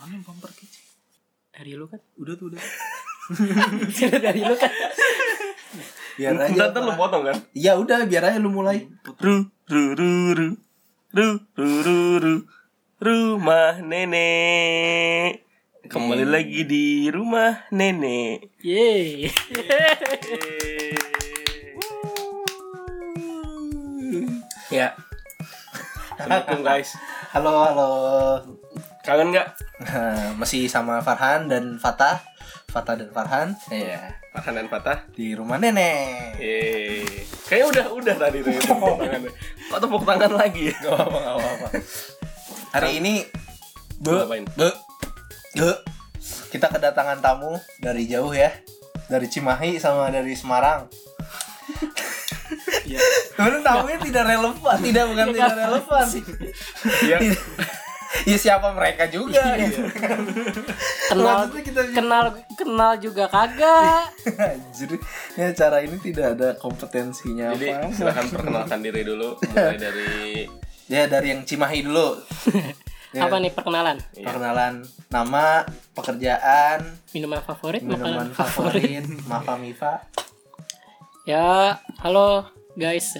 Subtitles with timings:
[0.00, 0.88] Mana yang bumper kecil?
[1.52, 2.00] Dari lu kan?
[2.16, 2.56] Udah tuh udah.
[4.24, 4.72] dari lu kan?
[6.16, 6.48] Biar aja.
[6.56, 7.36] Ntar ntar lu potong kan?
[7.52, 8.88] Ya udah biar aja lu mulai.
[9.20, 10.48] Ru ru ru ru
[11.12, 12.34] ru ru ru ru
[12.96, 15.44] rumah nenek.
[15.84, 18.56] Kembali lagi di rumah nenek.
[18.64, 19.28] Yeay.
[24.72, 24.96] Ya.
[26.16, 26.96] Assalamualaikum guys.
[27.36, 28.59] Halo, halo.
[29.00, 29.48] Kangen nggak?
[30.40, 32.20] Masih sama Farhan dan Fatah.
[32.68, 33.48] Fatah dan Farhan.
[33.72, 34.20] Iya.
[34.36, 35.08] Farhan dan Fatah.
[35.16, 36.36] Di rumah nenek.
[36.36, 37.02] Yeay.
[37.48, 39.20] Kayaknya udah udah tadi tuh tepuk tangan.
[39.72, 40.66] Kok tepuk tangan lagi?
[40.84, 41.68] Gak apa gak apa.
[42.76, 43.14] Hari ini
[44.00, 44.48] Be, Ngapain?
[44.56, 44.68] be,
[45.60, 45.70] be,
[46.48, 48.48] kita kedatangan tamu dari jauh ya,
[49.12, 50.88] dari Cimahi sama dari Semarang.
[52.88, 52.96] Iya.
[53.36, 56.06] Sebenarnya tamunya tidak relevan, tidak bukan tidak relevan.
[57.04, 57.18] Iya.
[58.22, 59.86] Ya siapa mereka juga gitu.
[61.06, 62.24] Kenal Maksudnya kita kenal
[62.54, 64.10] kenal juga kagak.
[64.50, 64.98] Anjir,
[65.34, 67.88] ya cara ini tidak ada kompetensinya Jadi apa.
[67.90, 70.46] silahkan perkenalkan diri dulu mulai dari
[70.86, 72.18] Ya dari yang Cimahi dulu.
[73.14, 74.02] Ya, Apa nih perkenalan?
[74.10, 74.26] Iya.
[74.26, 74.74] Perkenalan
[75.06, 75.62] nama,
[75.94, 76.82] pekerjaan,
[77.14, 78.82] Minuman favorit, minuman makanan favorit.
[78.82, 79.92] favorit, Mafa Mifa.
[81.22, 82.42] Ya, halo
[82.74, 83.14] guys.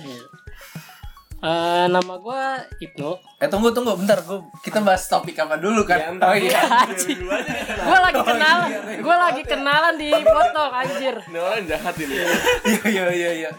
[1.41, 3.17] Eh, nama gua Ibnu.
[3.41, 6.21] Eh tunggu tunggu bentar, gua kita bahas topik apa dulu kan?
[6.21, 6.85] oh iya.
[6.85, 7.25] Anjing.
[7.89, 8.71] Gua lagi kenalan.
[9.01, 11.17] Gua lagi kenalan di foto anjir.
[11.33, 12.15] Ini orang jahat ini.
[12.21, 13.51] Iya iya iya iya.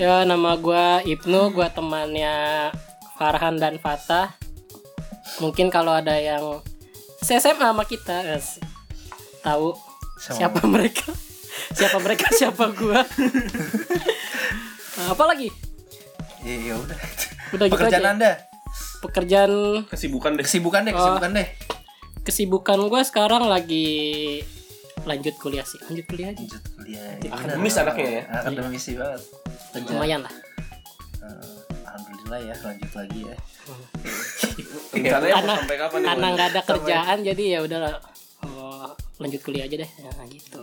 [0.00, 2.72] Ya, nama gua Ibnu, gua temannya
[3.20, 4.32] Farhan dan Fatah.
[5.44, 6.64] Mungkin kalau ada yang
[7.20, 8.56] SMA sama kita, guys,
[9.44, 9.76] tahu
[10.16, 10.36] Sama.
[10.40, 11.12] siapa mereka.
[11.76, 13.04] Siapa mereka, siapa gua.
[14.96, 15.65] Nah, apa lagi?
[16.42, 16.98] Iya iya udah.
[17.54, 18.12] Udah gitu Pekerjaan aja.
[18.12, 18.32] Anda?
[18.98, 19.52] Pekerjaan
[19.86, 20.44] Kesibukan deh.
[20.44, 20.98] Kesibukan deh, Oh.
[20.98, 21.48] kesibukan deh.
[22.26, 24.42] kesibukan gua sekarang lagi
[25.06, 25.78] lanjut kuliah sih.
[25.86, 26.42] Lanjut kuliah aja.
[26.42, 27.06] Lanjut kuliah.
[27.30, 28.22] Akademis anaknya ya?
[28.42, 29.22] Akademis sih banget.
[29.70, 29.90] Kerja.
[29.94, 30.32] Lumayan lah.
[31.22, 33.36] Eh, Alhamdulillah ya, lanjut lagi ya.
[34.96, 37.94] Rencananya mau Karena sampai kapan karena nggak ada kerjaan jadi ya udahlah.
[38.42, 38.90] Oh,
[39.22, 39.90] lanjut kuliah aja deh.
[40.02, 40.62] Ya, gitu.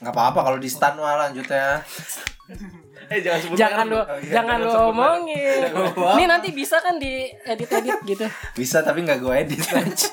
[0.00, 1.80] Nggak apa-apa kalau di stan mah lanjut ya.
[3.08, 5.66] Eh jangan sebut jangan lo jangan lo omongin
[6.14, 10.08] ini nanti bisa kan di edit edit gitu Bisa tapi nggak gue edit aja.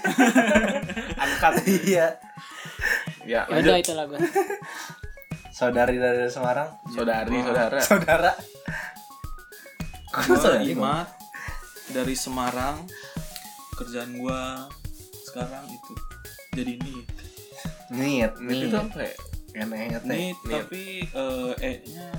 [1.24, 1.54] Angkat.
[1.68, 2.08] Iya.
[3.28, 4.20] Ya, ya udah itulah gue
[5.52, 6.70] Saudari dari Semarang.
[6.88, 7.80] Saudari, saudara.
[7.82, 8.32] Saudara.
[10.08, 10.72] Kok Gua saudari?
[10.72, 11.08] Imat
[11.90, 12.86] dari Semarang.
[13.74, 14.66] Kerjaan gua
[15.28, 15.94] sekarang itu
[16.54, 17.02] jadi nih.
[17.88, 18.86] Niat, Ini itu niat.
[18.86, 19.14] apa ya?
[19.66, 20.66] Niat, Nih, Niat.
[20.66, 22.10] tapi eh E-nya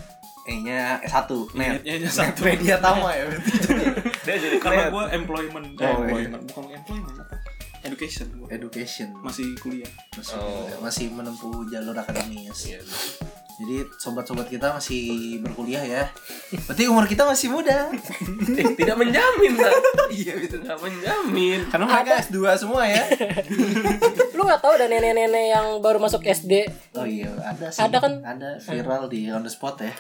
[0.48, 1.84] E-nya satu, net.
[1.84, 2.40] Niatnya aja Net satu.
[2.42, 3.52] media tama ya berarti.
[4.24, 6.00] Dia jadi Karena gua employment, eh, Oh, iya.
[6.00, 7.36] employment bukan employment apa?
[7.78, 8.48] Education gua.
[8.48, 9.08] Education.
[9.20, 9.92] Masih kuliah.
[10.12, 10.66] Masih, Oh.
[10.80, 12.58] masih menempuh jalur akademis.
[12.64, 12.80] Iya.
[13.58, 15.02] Jadi sobat-sobat kita masih
[15.42, 16.02] berkuliah ya.
[16.62, 17.90] Berarti umur kita masih muda.
[18.54, 19.74] Eh, tidak menjamin lah.
[20.14, 20.62] iya betul.
[20.62, 21.66] Tidak menjamin.
[21.66, 23.02] Karena mereka S2 semua ya.
[24.38, 27.82] lu nggak tahu ada nenek-nenek yang baru masuk SD Oh iya, ada sih.
[27.82, 28.12] Ada kan?
[28.22, 29.90] Ada viral di on the spot ya.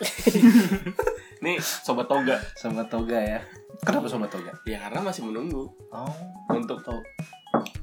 [1.44, 2.38] Nih sobat toga.
[2.54, 3.42] Sobat toga ya.
[3.82, 4.54] Kenapa sobat toga?
[4.62, 6.14] Ya karena masih menunggu Oh,
[6.48, 7.02] untuk to-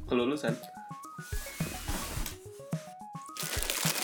[0.07, 0.55] kelulusan.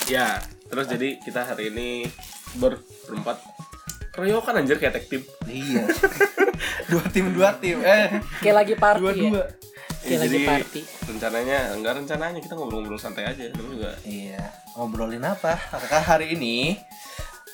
[0.04, 2.08] Ya, terus jadi kita hari ini
[2.56, 3.44] ber berempat
[4.12, 5.24] keroyokan anjir kayak tag team.
[5.46, 5.84] iya.
[6.92, 7.80] dua tim dua tim.
[7.80, 9.46] Eh, kayak lagi party dua ya dua.
[10.02, 14.42] kayak lagi jadi party rencananya enggak rencananya kita ngobrol-ngobrol santai aja tapi juga Iya.
[14.76, 15.56] Ngobrolin apa?
[15.70, 16.76] Apakah hari ini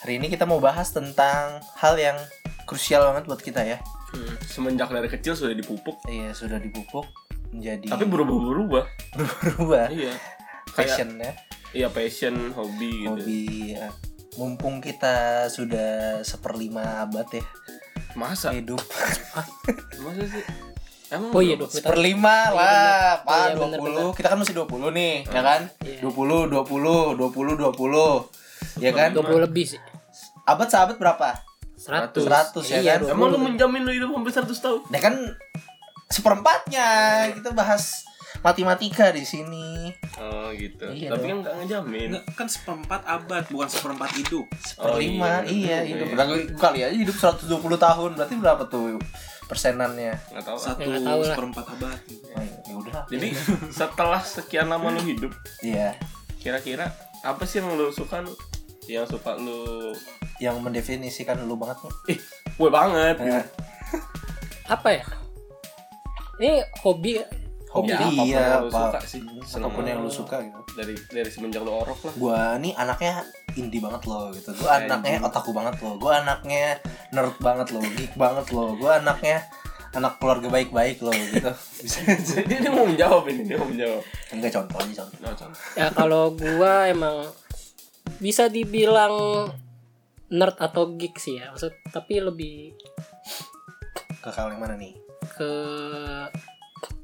[0.01, 2.17] hari ini kita mau bahas tentang hal yang
[2.66, 3.78] krusial banget buat kita ya.
[4.47, 7.05] semenjak dari kecil sudah dipupuk Iya, sudah dipupuk
[7.51, 8.85] menjadi tapi berubah-berubah.
[9.19, 10.16] berubah Iya.
[10.73, 11.31] Kayak passion ya,
[11.72, 13.11] iya passion, hobi gitu.
[13.11, 13.41] hobi
[13.73, 13.88] ya.
[14.38, 17.41] Mumpung kita sudah seperlima abad ya
[18.13, 18.53] Masa?
[18.53, 18.78] hidup.
[20.05, 20.45] Masa sih?
[21.07, 23.11] Emang oh iya dua puluh Seperlima Iya, lah.
[23.23, 23.79] Pak, Iya, 20.
[23.79, 25.61] bener, Kita kan masih 20 nih, ya kan?
[25.79, 25.99] Iya.
[26.03, 28.28] 20, 20, 20, 20.
[28.78, 29.09] Ya kan?
[29.16, 29.79] dua puluh lebih sih
[30.43, 31.34] Abad sahabat berapa?
[31.78, 33.08] seratus 100 ya Iya, kan?
[33.08, 33.13] 20.
[33.13, 34.79] Emang lu menjamin lu hidup sampai 100 tahun?
[34.90, 35.16] Nah kan
[36.08, 36.87] seperempatnya
[37.34, 38.07] kita bahas
[38.39, 39.91] matematika di sini.
[40.17, 40.87] Oh gitu.
[40.87, 41.29] Iya Tapi dong.
[41.29, 42.07] kan enggak ngejamin.
[42.11, 44.45] Enggak, kan seperempat abad, bukan seperempat hidup.
[44.59, 46.07] Seperlima, Oh, iya, iya, hidup.
[46.13, 46.25] Lah,
[46.55, 47.47] kali aja hidup 120
[47.78, 48.97] tahun, berarti berapa tuh
[49.45, 50.13] persenannya?
[50.31, 50.57] Enggak tahu.
[50.57, 51.99] Satu nggak tahu seperempat abad.
[52.34, 53.01] Oh, ya udah.
[53.07, 53.28] Jadi
[53.69, 55.31] setelah sekian lama lu hidup,
[55.61, 55.95] Iya,
[56.37, 56.89] kira-kira
[57.22, 58.34] apa sih yang lu suka lu?
[58.87, 59.91] Yang suka lu
[60.37, 62.16] yang mendefinisikan lu banget nih.
[62.16, 62.19] ih,
[62.55, 63.16] gue banget.
[63.19, 63.41] Ya.
[64.67, 65.03] apa ya
[66.37, 67.23] ini hobi
[67.69, 69.22] hobi Ya, apa pun iya yang lu apa suka sih.
[69.53, 72.14] apa pun yang lu suka gitu Dari dari semenjak lu orok lah.
[72.16, 73.14] gua nih anaknya
[73.53, 76.79] indie banget loh gitu gua anaknya otaku banget loh gua anaknya
[77.09, 79.43] nerd banget loh geek banget loh gua anaknya
[79.90, 81.99] anak keluarga baik-baik loh gitu bisa
[82.46, 84.03] dia, dia mau menjawab ini, dia mau menjawab.
[84.29, 85.59] enggak contoh aja contoh Nah, contoh.
[85.73, 87.17] Ya kalau gua emang
[88.17, 89.16] bisa dibilang
[90.28, 91.49] nerd atau geek sih ya.
[91.49, 92.75] Maksud tapi lebih
[94.17, 94.93] ke hal yang mana nih
[95.29, 95.52] ke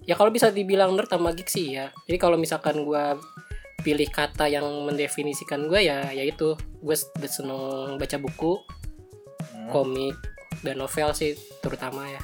[0.03, 1.89] ya kalau bisa dibilang nerd sama geek sih ya.
[2.05, 3.15] Jadi kalau misalkan gua
[3.79, 7.61] pilih kata yang mendefinisikan gua ya yaitu gue udah seneng
[7.95, 8.53] baca buku,
[9.53, 9.69] Hmm.
[9.69, 10.15] komik
[10.59, 12.19] dan novel sih terutama ya.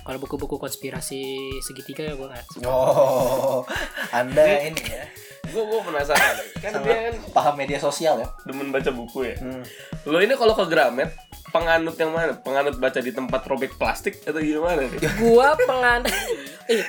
[0.00, 1.22] Kalau buku-buku konspirasi
[1.60, 3.62] segitiga ya gue nggak oh
[4.10, 5.04] anda ini ya
[5.50, 6.36] Gue gue penasaran.
[6.62, 9.36] Kan Sangat dia kan paham media sosial ya demen baca buku ya.
[9.38, 9.62] hmm.
[10.06, 11.10] Lo ini kalau ke Gramet
[11.48, 12.36] penganut yang mana?
[12.36, 14.84] Penganut baca di tempat robek plastik atau gimana
[15.16, 16.12] gua penganut
[16.72, 16.84] eh,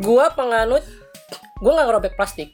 [0.00, 0.84] gua penganut
[1.58, 2.50] gua nggak ngerobek plastik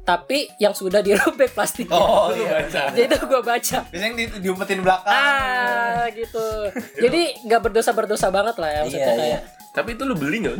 [0.00, 2.82] tapi yang sudah dirobek plastik oh Lu iya baca.
[2.90, 6.46] jadi itu gua baca biasanya di, diumpetin belakang ah gitu
[6.98, 9.40] jadi nggak berdosa berdosa banget lah ya maksudnya Iya, kayak iya.
[9.70, 10.56] Tapi itu lu beli nggak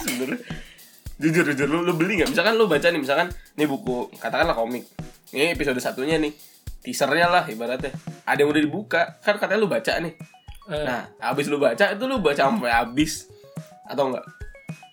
[0.00, 0.40] sebenarnya?
[1.20, 2.32] Jujur jujur lu, lu beli nggak?
[2.32, 4.88] Misalkan lu baca nih misalkan nih buku katakanlah komik.
[5.36, 6.32] Ini episode satunya nih
[6.84, 7.90] teasernya lah ibaratnya.
[8.28, 10.12] Ada yang udah dibuka kan katanya lu baca nih.
[10.68, 13.26] eh, Nah abis lu baca itu lu baca sampai habis.
[13.88, 14.24] Atau enggak?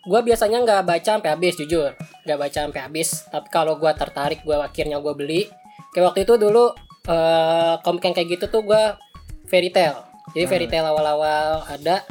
[0.01, 1.93] gua biasanya nggak baca sampai habis jujur.
[2.25, 3.09] Nggak baca sampai habis.
[3.29, 5.45] Tapi kalau gua tertarik gua akhirnya gua beli.
[5.93, 6.71] Kayak waktu itu dulu
[7.05, 8.95] eh komik yang kayak gitu tuh gua
[9.51, 9.99] fairy tale.
[10.31, 12.01] Jadi fairy tale awal-awal ada.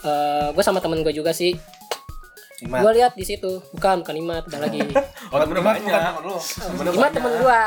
[0.00, 1.52] Eh gue sama temen gue juga sih
[2.60, 2.80] Imat.
[2.82, 3.62] gue lihat di situ.
[3.72, 4.80] Bukan bukan Imat ada lagi.
[5.32, 5.86] Oh temennya Imat banyak.
[5.86, 6.36] bukan temen lu.
[6.36, 7.62] Temennya Imat temen gua.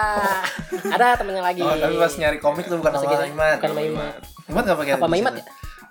[0.92, 1.62] Ada temennya lagi.
[1.62, 3.56] Oh, tapi pas nyari komik tuh bukan sama gitu, Imat.
[3.58, 4.14] bukan sama Imat.
[4.46, 5.44] Imat gak pakai apa sama Imat ya?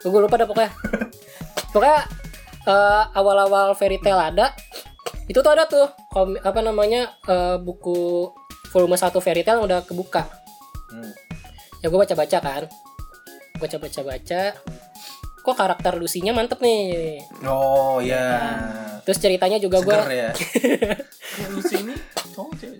[0.03, 0.71] Gue lupa dah pokoknya.
[1.71, 1.99] Pokoknya
[2.65, 4.47] eh, awal-awal fairy tale ada.
[5.25, 5.89] Itu tuh ada tuh.
[6.11, 8.29] Komi- apa namanya eh, buku
[8.69, 10.29] volume 1 fairy tale yang udah kebuka.
[10.93, 11.09] Hmm.
[11.81, 12.63] ya gue baca baca kan.
[13.57, 14.43] Baca baca baca
[15.43, 18.49] kok karakter Lucy-nya mantep nih Oh iya.
[19.03, 20.31] terus ceritanya juga gue Seger ya.
[21.53, 21.95] Lucy ini
[22.31, 22.79] cowok cewek.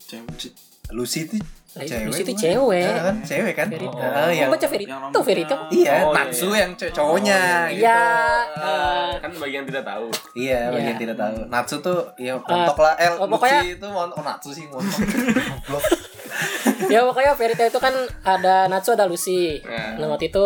[0.00, 0.50] Cewek.
[0.88, 1.36] Lucy itu
[1.76, 2.06] cewek.
[2.06, 2.86] Lucy itu cewek.
[2.86, 3.66] Ah, kan cewek kan?
[3.66, 4.30] Fairy Oh, tale.
[4.30, 4.70] yang baca yang
[5.10, 6.56] tuh rambutnya- Iya, Oh, iya, Natsu iya.
[6.56, 7.82] yang cowoknya gitu.
[7.82, 8.40] Iya, Ah.
[8.56, 10.06] eh, Kan bagi yang tidak tahu.
[10.32, 10.88] Iya, bagi Iya.
[10.88, 11.36] yang tidak tahu.
[11.50, 12.94] Natsu tuh ya montok lah.
[12.96, 15.02] Eh, oh, pokoknya- Lucy itu mon oh Natsu sih montok.
[16.86, 19.58] Ya pokoknya fairy tale itu kan ada Natsu ada Lucy.
[19.62, 19.98] Nah.
[19.98, 20.44] nah waktu itu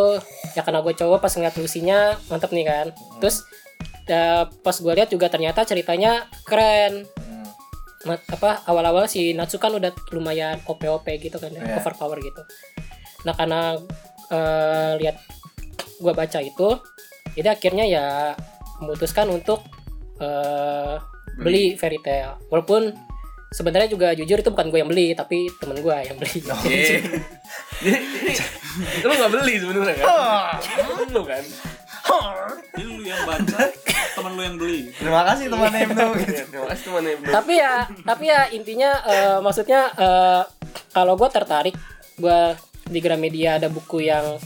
[0.56, 2.86] ya karena gue cowok pas ngeliat Lucy-nya mantep nih kan.
[3.20, 3.44] Terus
[4.08, 7.04] ya, pas gue lihat juga ternyata ceritanya keren.
[7.04, 8.16] Hmm.
[8.32, 11.76] Apa awal-awal si Natsu kan udah lumayan OP-OP gitu kan ya, Iya.
[11.78, 12.40] overpower gitu.
[13.28, 13.76] Nah karena
[14.30, 15.20] eh, lihat
[16.00, 16.68] gue baca itu
[17.36, 18.06] jadi akhirnya ya
[18.80, 19.60] memutuskan untuk
[20.16, 20.96] eh,
[21.36, 21.76] beli.
[21.76, 22.96] fairy tale walaupun
[23.50, 26.38] sebenarnya juga jujur itu bukan gue yang beli tapi temen gue yang beli.
[27.82, 28.32] Jadi ini
[29.02, 30.06] lu nggak beli sebenarnya kan?
[31.10, 31.42] Lu kan?
[32.74, 33.58] Jadi lu yang baca,
[34.16, 34.80] teman lu yang beli.
[34.94, 36.32] Terima kasih teman Emno gitu.
[36.32, 37.30] Iya, Terima kasih teman Ebro.
[37.30, 37.74] tapi ya
[38.06, 40.42] tapi ya intinya eh, maksudnya eh,
[40.90, 41.76] kalau gue tertarik
[42.16, 42.40] gue
[42.86, 44.38] di Gramedia ada buku yang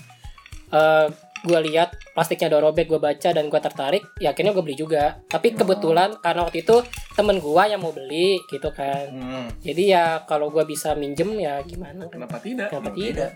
[0.72, 1.08] eh
[1.44, 5.20] gue lihat plastiknya udah robek gue baca dan gue tertarik ya akhirnya gue beli juga.
[5.28, 6.80] Tapi kebetulan karena waktu itu
[7.12, 9.06] temen gue yang mau beli gitu kan.
[9.12, 9.46] Hmm.
[9.60, 12.16] jadi ya kalau gue bisa minjem ya gimana kan?
[12.16, 12.68] Kenapa tidak?
[12.72, 13.30] kenapa tidak?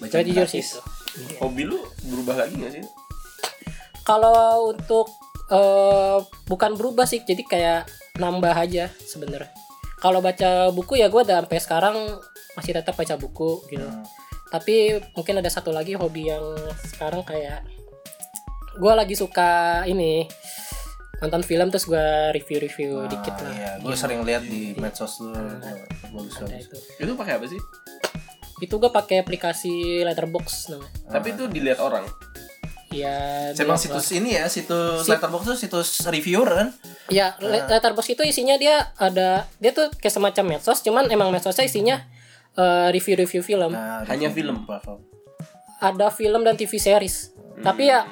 [0.00, 0.64] Baca Gue jujur sih.
[0.64, 0.80] Itu
[1.44, 1.78] Hobi lu
[2.08, 2.84] berubah lagi gak sih?
[4.10, 5.06] kalau untuk
[5.50, 6.18] eh
[6.50, 7.80] bukan berubah sih jadi kayak
[8.18, 9.50] nambah aja sebenarnya.
[10.00, 11.96] Kalau baca buku ya gue sampai sekarang
[12.56, 13.84] masih tetap baca buku gitu.
[13.86, 14.02] Hmm.
[14.50, 14.74] Tapi
[15.12, 16.42] mungkin ada satu lagi hobi yang
[16.84, 17.62] sekarang kayak
[18.72, 20.26] gue lagi suka ini
[21.18, 25.30] nonton film terus gue review-review Ah, dikit lah Iya, gue sering lihat di medsos lu.
[26.10, 26.64] Bagus ada bagus.
[26.64, 27.60] itu Itu pakai apa sih?
[28.58, 32.04] itu gue pakai aplikasi Letterbox namanya Tapi itu dilihat orang.
[32.90, 36.68] ya Emang situs ini ya, situs Sit- Letterboxd tuh situs reviewer kan?
[37.06, 41.62] Ya, le- Letterboxd itu isinya dia ada dia tuh kayak semacam medsos, cuman emang medsosnya
[41.62, 42.02] isinya
[42.52, 43.70] eh, review-review film.
[43.70, 44.64] Nah, Hanya film.
[44.64, 45.00] platform.
[45.78, 47.32] Ada film dan TV series.
[47.56, 48.04] Tapi ya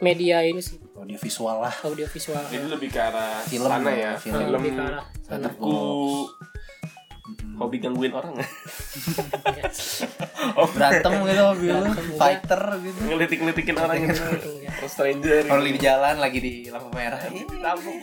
[0.00, 1.74] media ini sih Audio visual lah.
[1.82, 2.40] audio visual.
[2.44, 4.12] Jadi lebih ke arah Film, sana ya.
[4.16, 4.34] film.
[4.34, 5.48] Nah, Film, lebih ke arah sana.
[5.50, 5.76] buku,
[7.54, 8.34] hobi gangguin orang.
[10.74, 12.18] Berantem gitu hobi lu, Berantem juga.
[12.18, 12.98] fighter gitu.
[13.04, 14.22] Ngelitik-ngelitikin orang gitu.
[14.56, 14.70] Iya.
[14.74, 15.38] Terus stranger.
[15.44, 17.20] Kalau lagi di jalan lagi di lampu merah.
[17.22, 17.96] Ditabuk.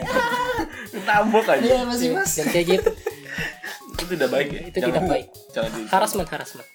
[0.91, 1.61] Ditabuk aja.
[1.63, 2.31] Iya, masih Mas.
[2.33, 2.91] Dan kayak gitu.
[3.91, 4.61] Itu tidak baik ya.
[4.65, 5.25] Itu tidak baik.
[5.51, 5.81] Jangan di.
[5.85, 6.67] Harassment, harassment.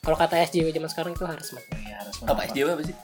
[0.00, 1.64] Kalau kata SJW zaman sekarang itu harassment.
[1.74, 2.96] Iya, harus Apa SJW apa sih?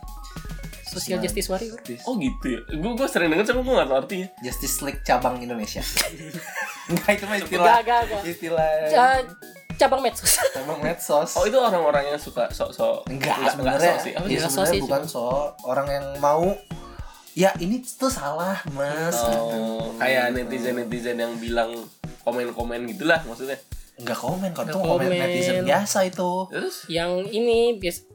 [0.82, 2.60] social justice warrior Oh gitu ya.
[2.68, 4.26] Gue gue sering denger cuma gue gak tau artinya.
[4.40, 5.78] Justice League cabang Indonesia.
[6.90, 8.22] Enggak itu mah istilah Gak, gak, gak.
[8.26, 9.28] istilah Ca-
[9.78, 11.30] cabang medsos cabang medsos.
[11.32, 13.06] Oh itu orang-orang yang suka sok-sok.
[13.06, 13.86] enggak enggak sebenarnya.
[13.88, 14.12] sok sih.
[14.12, 14.34] Apa Ya, sih?
[14.34, 15.22] Enggak sok sebenarnya sih, bukan so
[15.62, 16.44] orang yang mau
[17.30, 21.70] ya ini tuh salah mas Oh, kayak netizen-netizen yang bilang
[22.22, 23.58] komen-komen gitulah maksudnya.
[23.96, 25.12] nggak komen Nggak itu komen komen.
[25.12, 28.08] netizen biasa itu Terus yang ini bias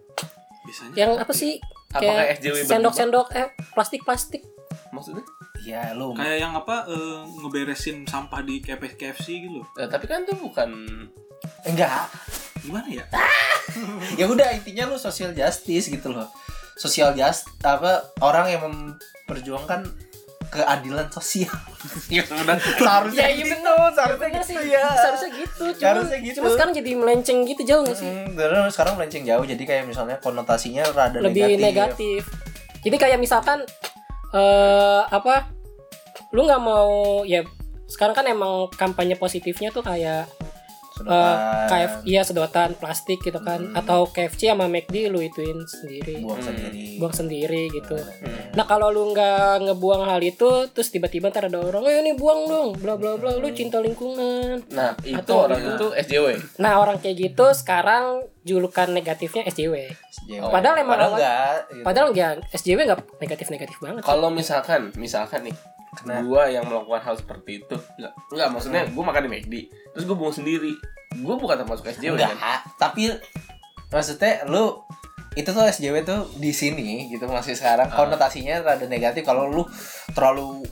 [0.63, 4.41] Biasanya yang apa sih Apakah kayak sendok-sendok eh plastik-plastik
[4.89, 5.23] maksudnya?
[5.61, 9.67] ya lu kayak yang apa eh, ngeberesin sampah di KFC KFC gitu loh.
[9.75, 10.69] Eh, tapi kan itu bukan
[11.63, 12.05] enggak
[12.59, 13.05] Gimana ya?
[14.19, 16.29] ya udah intinya lu social justice gitu loh
[16.73, 19.85] social just apa orang yang memperjuangkan
[20.47, 21.51] keadilan sosial.
[22.09, 23.89] Ya sebenarnya seharusnya Ya, iya gitu bener.
[23.93, 24.73] seharusnya Bener gitu sih.
[24.73, 24.85] ya.
[24.93, 26.35] Seharusnya gitu cuma, Seharusnya gitu.
[26.41, 28.09] cuma sekarang jadi melenceng gitu jauh gak sih?
[28.09, 29.45] Hmm, karena sekarang melenceng jauh.
[29.45, 32.21] Jadi kayak misalnya konotasinya rada lebih negatif.
[32.81, 33.65] Jadi kayak misalkan
[34.31, 35.47] eh apa
[36.29, 37.45] lu nggak mau ya
[37.87, 40.27] sekarang kan emang kampanye positifnya tuh kayak
[40.97, 43.75] eh, Sedotan, KF iya sedotan plastik gitu kan Hmm.
[43.75, 46.47] atau KFC sama McD lu ituin sendiri buang Hmm.
[46.47, 48.53] sendiri buang sendiri gitu Hmm.
[48.53, 49.25] nah kalau lu nggak
[49.61, 53.35] ngebuang hal itu terus tiba-tiba ntar ada orang eh ini buang dong bla bla bla
[53.35, 55.71] lu cinta lingkungan Nah, itu Atau orang iya.
[55.73, 56.27] itu SJW.
[56.57, 58.03] nah orang kayak gitu sekarang
[58.41, 60.47] julukan negatifnya SJW SJW.
[60.47, 61.83] Padahal emang padahal awal- enggak gitu.
[61.83, 65.55] padahal ya SJW nggak negatif-negatif banget Kalau misalkan, misalkan nih,
[65.95, 66.21] Kena.
[66.21, 69.53] gua yang melakukan hal seperti itu, enggak, enggak maksudnya gua makan di McD,
[69.91, 70.73] terus gua buang sendiri.
[71.17, 72.59] Gua bukan termasuk SJW enggak kan?
[72.77, 73.07] tapi
[73.87, 74.83] maksudnya lu
[75.33, 77.95] itu tuh SJW tuh di sini gitu masih sekarang Ah.
[77.97, 79.63] konotasinya rada negatif kalau lu
[80.11, 80.63] terlalu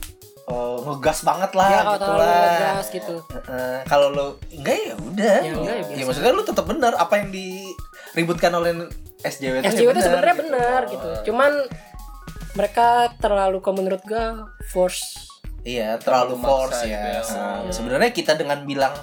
[0.44, 5.36] eh, ngegas banget lah ya gitu lah ngegas gitu Heeh, kalau lu enggak ya udah
[5.38, 6.04] Ya enggak, ya ya, biasa.
[6.06, 8.70] maksudnya lu tetap benar apa yang diributkan oleh
[9.22, 10.42] SJW itu SJW ya itu sebenarnya gitu.
[10.44, 11.52] benar gitu cuman
[12.54, 15.30] mereka terlalu kalau menurut gua force
[15.64, 16.92] Iya, terlalu Terlalu force maksa ya.
[16.92, 17.22] gitu ya.
[17.24, 17.72] Nah, Hmm.
[17.72, 18.94] Sebenarnya kita dengan bilang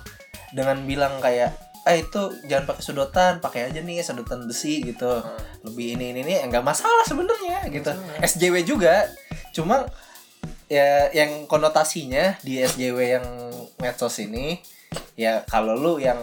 [0.54, 1.50] dengan bilang kayak
[1.82, 5.10] eh itu jangan pakai sedotan, pakai aja nih sedotan besi gitu.
[5.10, 5.42] Hmm.
[5.66, 7.90] Lebih ini ini ini enggak masalah sebenarnya gitu.
[8.22, 9.10] SJW juga.
[9.50, 9.90] Cuma
[10.70, 13.26] ya yang konotasinya di SJW yang
[13.82, 14.62] medsos ini
[15.18, 16.18] ya kalau lu yang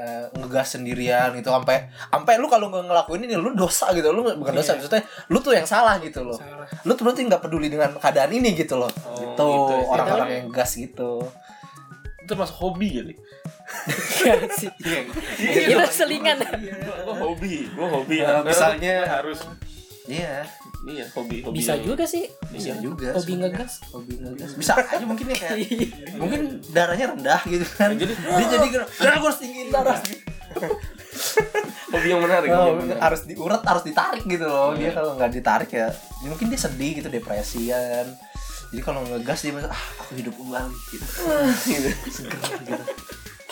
[0.00, 1.76] eh, ngegas sendirian gitu sampai
[2.08, 4.80] sampai lu kalau nggak ngelakuin ini lu dosa gitu lu bukan dosa Iya.
[4.80, 6.64] maksudnya lu tuh yang salah gitu loh Salah.
[6.82, 9.84] lu tuh berarti nggak peduli dengan keadaan ini gitu loh Oh, gitu gitu ya.
[9.86, 11.20] orang-orang yang gas gitu
[12.20, 13.14] Itu termasuk hobi kali.
[14.20, 14.70] Iya sih.
[15.40, 16.38] Itu selingan.
[17.02, 18.20] Gua hobi, gua hobi.
[18.20, 18.44] Nah, ya.
[18.44, 19.40] misalnya- harus
[20.06, 20.42] iya
[20.82, 21.56] iya hobi, hobi.
[21.56, 22.24] Bisa yang- juga sih.
[22.48, 23.72] bisa juga Hobi ngegas.
[23.90, 25.60] hobi ngegas bisa aja mungkin ya kayak
[26.16, 29.98] mungkin darahnya rendah gitu kan Jadi- dia jadi darah gue harus tinggiin darah
[31.90, 32.48] Hobi yang menarik.
[32.48, 32.96] Oh, yang menarik.
[32.98, 36.96] harus diurat harus ditarik gitu loh dia kalau nggak ditarik ya ya mungkin dia sedih
[36.96, 38.06] gitu depresian
[38.70, 41.06] jadi kalau ngegas dia merasa, ah aku hidup kembali gitu
[41.66, 41.88] Gitu.
[42.14, 42.84] seger gitu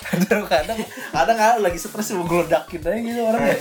[0.01, 0.79] kadang
[1.13, 3.57] kadang lagi stres mau geledakin aja gitu orang ya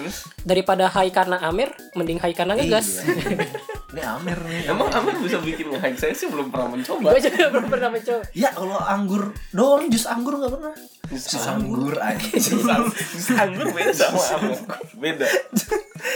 [0.00, 3.04] Terus Daripada high karena Amir, mending high karena ngegas.
[3.04, 3.44] Iya.
[3.90, 7.10] ini Amer nih emang Amir bisa bikin nge Saya sih belum pernah mencoba.
[7.10, 8.22] Gue juga belum pernah mencoba.
[8.32, 10.72] ya kalau anggur doang jus anggur nggak pernah
[11.10, 14.58] Jus jus anggur aja Jus ang- jus anggur beda sama Amir.
[14.94, 15.26] Beda.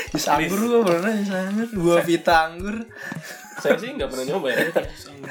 [0.09, 2.77] jus anggur gue pernah jus anggur buah vita anggur
[3.57, 4.59] Saya sih nggak pernah nyoba ya.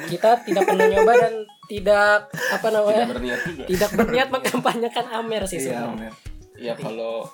[0.06, 1.34] Kita tidak pernah nyoba dan
[1.66, 3.06] tidak apa Tidak namanya?
[3.08, 3.64] berniat juga.
[3.66, 6.12] Tidak berniat mengkampanyekan Amer sih iya sebenarnya.
[6.12, 6.14] Amer
[6.54, 7.28] Ya kalau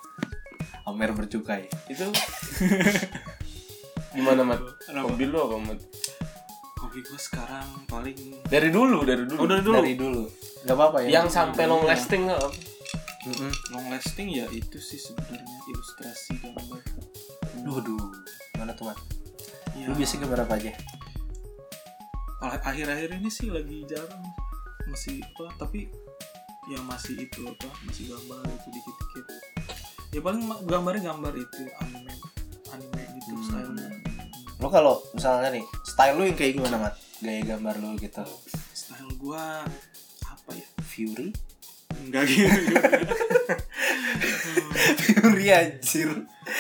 [0.90, 2.06] Amer bercukai itu
[4.16, 4.60] gimana mat?
[4.90, 5.80] Hobi lu apa mat?
[6.82, 8.18] Hobi gue sekarang paling
[8.50, 9.40] Dari dulu, dari dulu.
[9.40, 9.76] Oh, dari dulu.
[9.78, 10.24] dari dulu
[10.60, 12.40] nggak apa-apa ya Yang sampai long lasting nggak?
[12.42, 12.50] apa?
[13.20, 13.52] Mm-mm.
[13.76, 16.82] long lasting ya itu sih sebenarnya ilustrasi gambar.
[17.68, 18.00] duh duh
[18.56, 19.00] mana tuh Mat?
[19.76, 20.72] Ya, lu biasa gambar apa aja
[22.70, 24.24] akhir-akhir ini sih lagi jarang
[24.88, 25.90] masih apa tapi
[26.70, 29.26] ya masih itu apa masih gambar itu dikit-dikit
[30.10, 32.14] ya paling gambarnya gambar itu anime
[32.70, 33.46] anime gitu Hmm.
[33.46, 33.88] stylenya.
[34.58, 36.94] Lu kalau misalnya nih style lu yang kayak gimana mat?
[37.20, 38.24] Gaya gambar lu gitu.
[38.72, 39.64] Style gua
[40.24, 40.68] apa ya?
[40.82, 41.30] Fury?
[42.00, 42.50] Enggak gitu.
[45.00, 46.10] Fury anjir.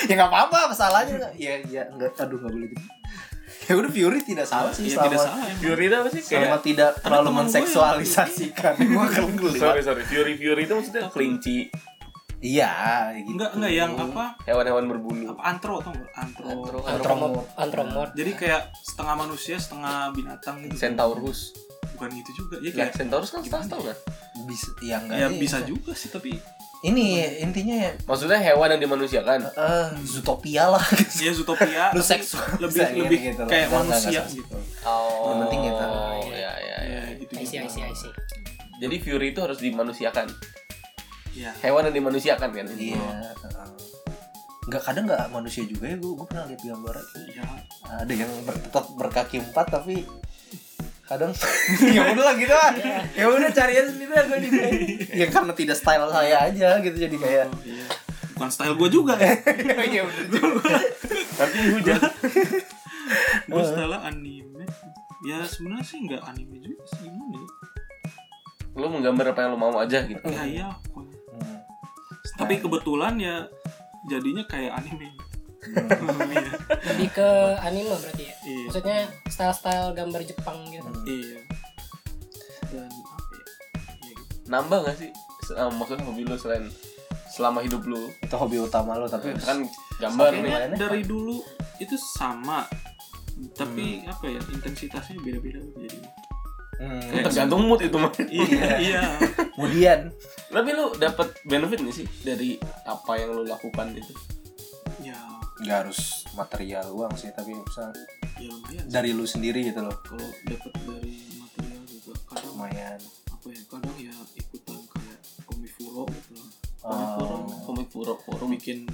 [0.06, 2.16] Ya nggak apa-apa masalahnya ya ya nggak.
[2.20, 2.86] Aduh nggak boleh gitu.
[3.66, 5.60] Ya udah Fury tidak salah sih ya selama tidak salah emang.
[5.60, 6.22] Fury itu apa sih?
[6.22, 8.74] selama Kayak tidak terlalu gue menseksualisasikan.
[8.90, 10.04] Gua kan geli sorry sorry.
[10.06, 11.58] Fury Fury itu maksudnya kelinci
[12.40, 12.72] iya
[13.14, 16.80] gitu enggak enggak yang apa hewan-hewan berbulu apa antro atau antro, Antro.
[16.82, 18.12] Antromorph, antromorph.
[18.14, 21.52] jadi kayak setengah manusia setengah binatang gitu Centaurus
[21.94, 23.96] bukan gitu juga ya ya kayak Centaurus kan setengah setengah
[24.48, 25.38] bisa ya enggak ya sih.
[25.38, 26.32] bisa juga sih tapi
[26.80, 29.52] ini intinya ya Maksudnya hewan yang dimanusiakan.
[29.52, 30.80] eh Zootopia lah
[31.20, 33.52] ya Zootopia Lu seksual lebih bisa lebih gitu loh.
[33.52, 34.26] kayak Enggak, manusia enggak.
[34.32, 35.28] gitu Oh.
[35.28, 35.86] Yang penting gitu.
[36.32, 36.78] ya ya ya.
[36.80, 38.08] ya gitu I see, I see, I see.
[38.80, 40.32] Jadi Fury itu harus dimanusiakan.
[41.40, 42.66] Ya Hewan yang dimanusiakan kan.
[42.76, 43.70] iya heeh.
[44.68, 46.96] nggak kadang nggak manusia juga ya gue gue pernah lihat gambar
[47.32, 47.46] ya
[47.90, 50.04] ada yang ber- tetap berkaki empat tapi
[51.02, 51.34] kadang
[51.96, 52.72] ya udah lah gitu lah
[53.12, 54.50] ya udah cari aja sendiri lah gue di
[55.12, 57.86] ya karena tidak style saya aja gitu jadi kayak oh, iya.
[58.36, 59.18] bukan style gue juga
[59.90, 60.42] ya udah
[61.34, 61.98] Tapi hujan.
[63.50, 64.70] gue style anime
[65.22, 67.48] ya sebenarnya sih nggak anime juga sih gimana ya
[68.78, 70.24] Lo menggambar apa yang lo mau aja gitu.
[70.24, 70.68] ya iya.
[72.40, 73.36] Tapi kebetulan ya
[74.08, 75.12] jadinya kayak anime
[75.60, 76.56] Iya.
[76.96, 77.30] Lebih ke
[77.60, 78.36] anime berarti ya.
[78.48, 78.64] Iya.
[78.72, 80.88] Maksudnya style-style gambar Jepang gitu.
[81.04, 81.40] iya
[82.72, 84.24] dan apa ya Iya gitu.
[84.48, 85.12] Nambah gak sih?
[85.58, 86.70] Ah, maksudnya hobi lo selain
[87.30, 89.68] selama hidup lo itu hobi utama lo tapi kan
[90.00, 90.48] gambar nih.
[90.48, 91.44] Kayaknya dari dulu
[91.78, 92.64] itu sama
[93.56, 95.98] tapi apa ya intensitasnya beda-beda jadi
[96.80, 97.04] Hmm.
[97.28, 98.08] Tergantung mood itu mah.
[98.32, 99.02] iya iya
[99.52, 100.16] kemudian
[100.48, 104.14] Tapi lu dapat benefit nih sih dari apa yang lu lakukan itu?
[105.00, 105.16] ya
[105.60, 107.92] nggak harus material uang sih tapi bisa
[108.36, 108.90] ya lumayan sih.
[108.90, 113.96] dari lu sendiri gitu loh kalau dapat dari material juga kadang lumayan apa ya kadang
[113.96, 116.48] ya ikutan kayak komifuro gitu loh
[116.80, 117.44] Oh.
[117.68, 118.88] Komik puro puro bikin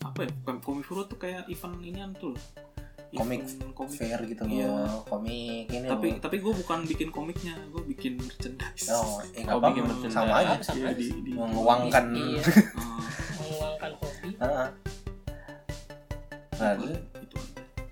[0.00, 2.40] apa ya bukan komifuro tuh kayak event inian tuh loh
[3.08, 4.66] komik komik fair gitu Iya.
[4.66, 6.18] loh komik ini tapi loh.
[6.18, 10.16] tapi gue bukan bikin komiknya gue bikin merchandise oh eh, Oh, apa bikin merchandise.
[10.16, 10.96] sama aja Apa sama Iya, aja?
[10.96, 12.40] di, di, menguangkan Iya,
[12.74, 12.98] Ah,
[13.38, 14.30] menguangkan hobi.
[14.34, 14.68] Heeh.
[16.56, 16.88] nah itu
[17.20, 17.36] itu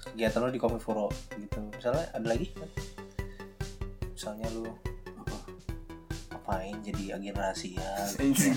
[0.02, 1.06] kegiatan lo di komifuro
[1.37, 2.71] gitu misalnya ada lagi kan?
[4.11, 4.64] misalnya lu
[5.14, 5.37] apa
[6.30, 8.56] ngapain jadi agen rahasia gitu.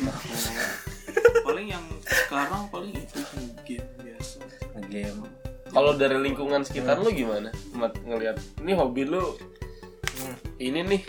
[1.43, 3.19] paling yang sekarang paling itu
[3.63, 4.39] game biasa
[4.73, 5.27] ngegame
[5.77, 7.53] Kalau dari lingkungan sekitar lu gimana?
[7.77, 9.37] Mat ngelihat ini hobi lu
[10.57, 11.01] ini nih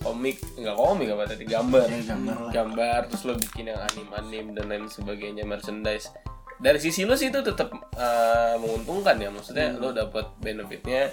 [0.00, 1.84] komik nggak komik apa tadi gambar.
[1.92, 2.52] Ya, gambar lah.
[2.56, 6.08] gambar terus lo bikin yang anim anim dan lain sebagainya merchandise.
[6.56, 7.68] Dari sisi lo sih itu tetap
[8.00, 11.12] eh, menguntungkan ya maksudnya lo dapat benefitnya.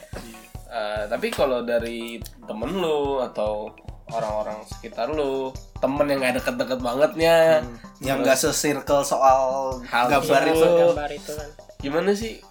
[0.72, 3.76] Eh, tapi kalau dari temen lo atau
[4.08, 5.52] orang-orang sekitar lo
[5.84, 7.60] temen yang gak deket-deket bangetnya
[8.00, 10.56] yang nggak se-circle soal Hal gambar itu.
[10.56, 10.70] itu.
[10.96, 11.50] Gambar itu kan.
[11.84, 12.42] gimana sih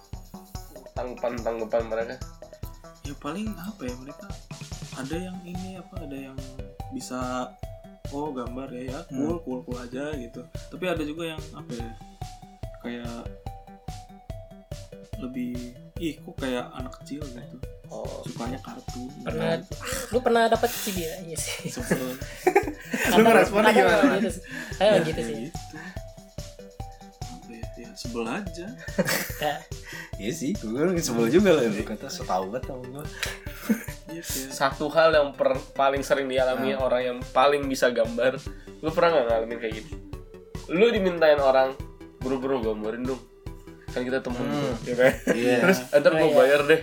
[0.95, 2.15] tanggapan tanggapan mereka.
[3.03, 4.27] Ya paling apa ya mereka?
[4.95, 6.37] Ada yang ini apa ada yang
[6.89, 7.51] bisa
[8.09, 10.41] oh gambar ya ya cool cool cool aja gitu.
[10.71, 11.91] Tapi ada juga yang apa ya
[12.81, 13.21] kayak
[15.19, 17.57] lebih ih kok kayak anak kecil gitu.
[17.87, 18.25] Oh.
[18.25, 19.11] Sukanya kartun.
[19.21, 19.61] Pernah.
[20.09, 21.69] Lu pernah dapat cibir iya sih.
[23.13, 24.17] Lu ngeresponnya gimana?
[24.17, 24.43] Gitu sih.
[24.75, 25.35] Kayak Ya, gitu ya sih.
[25.45, 25.59] gitu.
[27.25, 28.65] apa ya, ya sebel aja
[30.15, 32.07] iya sih gue sebel juga lah lu kata.
[32.07, 33.03] So tau banget sama gue
[34.09, 36.81] iya satu hal yang per- paling sering dialami Ah.
[36.81, 38.39] orang yang paling bisa gambar.
[38.77, 39.91] Lu pernah nggak ngalamin kayak gitu?
[40.69, 41.75] Lu dimintain orang
[42.17, 43.21] buru-buru gambarin dong.
[43.87, 44.75] Kan kita temen Hmm.
[44.83, 45.11] ya kan?
[45.31, 45.55] Iya.
[45.61, 46.37] terus ntar Oh, gue iya.
[46.37, 46.81] bayar deh.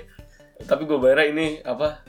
[0.62, 2.04] Tapi gue bayar ini apa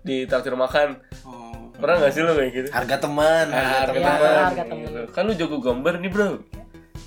[0.00, 0.98] di traktir makan.
[1.22, 1.70] Oh.
[1.72, 2.68] Pernah nggak sih lu kayak gitu?
[2.70, 4.40] Harga teman Ah, harga Iya, teman.
[4.44, 4.82] harga teman.
[4.82, 5.00] gitu.
[5.10, 6.30] kan lu jago gambar nih bro.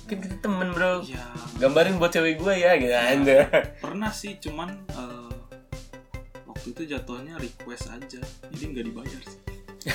[0.04, 1.00] Kan kita temen bro.
[1.04, 1.22] Ya
[1.60, 3.46] gambarin buat cewek gue ya gitu anda
[3.78, 5.34] pernah sih cuman eh,
[6.64, 8.24] waktu itu jatuhnya request aja.
[8.48, 9.40] Jadi nggak dibayar sih.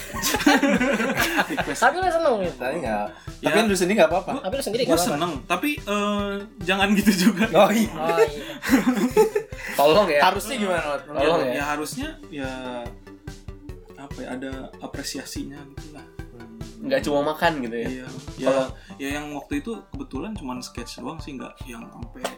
[1.49, 1.81] Request.
[1.81, 2.57] Tapi lu seneng gitu.
[2.61, 3.05] tapi nggak.
[3.41, 3.49] Ya.
[3.49, 4.31] tapi lu sendiri nggak apa-apa.
[4.45, 5.33] Tapi lu sendiri gue seneng.
[5.49, 7.49] Tapi eh, jangan gitu juga.
[7.57, 7.89] Oh iya.
[7.89, 8.45] Oh iya.
[9.81, 10.21] tolong ya.
[10.29, 11.01] Harusnya gimana?
[11.01, 11.53] Tolong ya, ya.
[11.57, 12.51] ya harusnya ya
[13.97, 16.05] apa ya ada apresiasinya gitu lah
[16.79, 17.87] nggak cuma makan gitu ya.
[17.87, 18.05] Iya.
[18.37, 22.35] Ya Kalau- ya yang waktu itu kebetulan cuman sketch doang sih nggak yang sampai ya,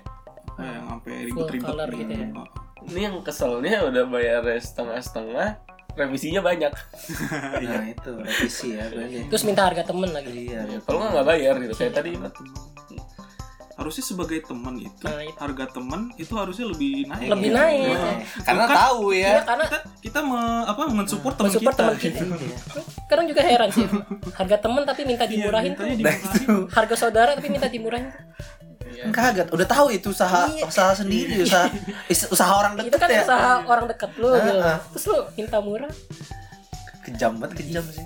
[0.58, 2.28] yang sampai ribet-ribet color gitu ya.
[2.34, 2.48] Oh,
[2.90, 5.48] ini yang keselnya udah bayar setengah-setengah
[5.94, 6.74] revisinya banyak.
[7.62, 9.30] Nah itu revisi ya berarti.
[9.30, 10.50] Terus minta harga temen lagi.
[10.50, 11.74] iya kalau nggak nggak bayar gitu.
[11.78, 12.58] Kayak tadi harga teman.
[13.74, 15.38] Harusnya sebagai teman itu Nah, itu.
[15.38, 17.58] harga teman itu harusnya lebih naik Lebih gitu.
[17.58, 17.88] naik.
[17.88, 21.82] Nah, karena Bukan- tahu ya Iya karena kita kita me- apa mensupport teman mensupport kita,
[21.82, 22.24] teman kita.
[23.06, 23.86] Kadang juga heran sih.
[24.32, 25.84] Harga temen tapi minta Iya, dimurahin tuh.
[25.84, 26.42] mintanya nah dimurahin.
[26.42, 28.08] itu Harga saudara tapi minta dimurahin.
[29.04, 30.62] kaget udah tahu itu usaha Iya.
[30.64, 31.66] usaha sendiri usaha
[32.30, 34.60] usaha orang Itu deket kan ya usaha orang deket lu Ah, gitu.
[34.62, 34.78] ah.
[34.92, 35.92] Terus lu minta murah.
[37.02, 38.06] kejam banget kejam sih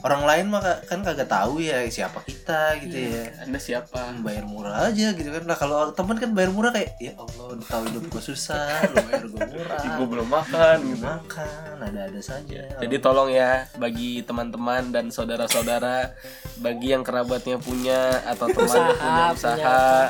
[0.00, 3.24] orang lain mah ka- kan kagak tahu ya siapa kita gitu ya.
[3.40, 4.16] Anda siapa?
[4.18, 5.42] Bayar murah aja gitu kan.
[5.42, 8.96] Nah kalau teman kan bayar murah kayak ya Allah udah tahu hidup gue susah lu
[9.02, 9.80] bayar gue murah.
[9.92, 11.04] Gue belum makan Belum gitu.
[11.06, 12.60] makan ada-ada saja.
[12.76, 16.16] Jadi tolong ya bagi teman-teman dan saudara-saudara
[16.56, 19.56] bagi yang kerabatnya punya atau teman usaha punya usaha.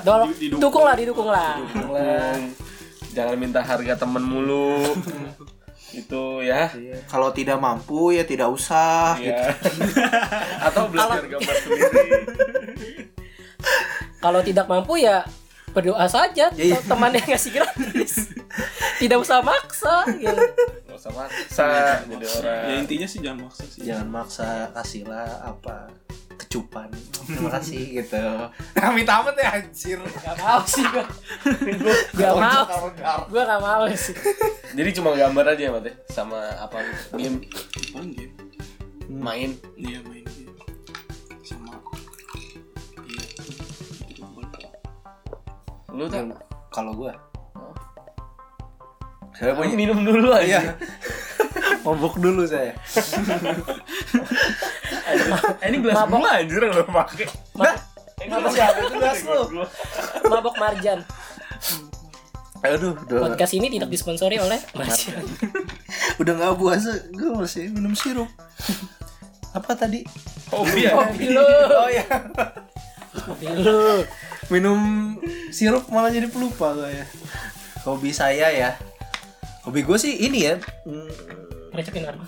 [0.00, 0.61] punya- Didukung.
[0.61, 1.29] dukung lah didukung.
[1.29, 2.40] Lah dukung.
[3.11, 4.87] jangan minta harga temen mulu
[5.94, 6.70] itu ya.
[7.11, 9.55] Kalau tidak mampu ya tidak usah Iya.
[10.70, 12.09] atau belajar gambar sendiri.
[14.24, 15.24] Kalau tidak mampu ya
[15.70, 16.50] berdoa saja.
[16.55, 16.79] Iya.
[16.85, 18.12] teman yang ngasih gratis.
[18.98, 20.42] Tidak usah maksa gitu.
[20.87, 21.68] nggak usah maksa
[22.05, 22.64] jadi orang.
[22.68, 23.81] Ya intinya sih jangan maksa sih.
[23.87, 25.88] Jangan maksa kasihlah apa
[26.40, 26.88] kecupan.
[27.29, 28.24] Terima kasih gitu.
[28.81, 30.00] Amit amat ya anjir.
[30.00, 31.05] Gak mau sih gue
[32.16, 32.64] Gak mau.
[33.29, 33.85] Gue gak mau.
[33.92, 34.16] Sih.
[34.72, 35.70] Jadi cuma gambar aja ya?
[35.70, 36.81] Mate sama apa?
[37.14, 37.44] Game.
[37.92, 38.35] Paling game.
[39.11, 39.50] Main.
[39.76, 40.55] Iya main game.
[41.44, 41.76] Sama.
[43.05, 43.24] Iya.
[45.92, 46.33] Lu tuh
[46.70, 47.12] kalau gua?
[47.12, 47.29] Oh.
[49.40, 50.44] Saya punya minum dulu aja.
[50.44, 50.61] Iya.
[51.88, 52.76] Mabuk dulu saya.
[55.09, 56.20] Eh, ini gelas Mabok.
[56.20, 57.24] gua anjir yang lo pakai.
[58.20, 58.85] Kenapa gelas siapa gua.
[58.85, 58.96] itu?
[59.00, 59.40] Gelas lu?
[59.48, 59.66] Gua.
[60.29, 61.00] Mabok Marjan.
[62.61, 63.33] Aduh udah.
[63.33, 65.24] Podcast ini tidak disponsori oleh Marjan.
[66.20, 68.29] Udah nggak puasa gue masih minum sirup.
[69.57, 70.05] Apa tadi?
[70.53, 70.92] Hobi ya?
[71.00, 71.40] Hobi lu.
[71.72, 72.05] Oh ya
[73.24, 74.05] Hobi lu.
[74.53, 74.81] Minum
[75.48, 77.09] sirup malah jadi pelupa gue ya.
[77.88, 78.76] Hobi saya ya
[79.62, 80.55] hobi gue sih ini ya
[80.87, 81.11] hmm,
[81.70, 82.25] Recokin orang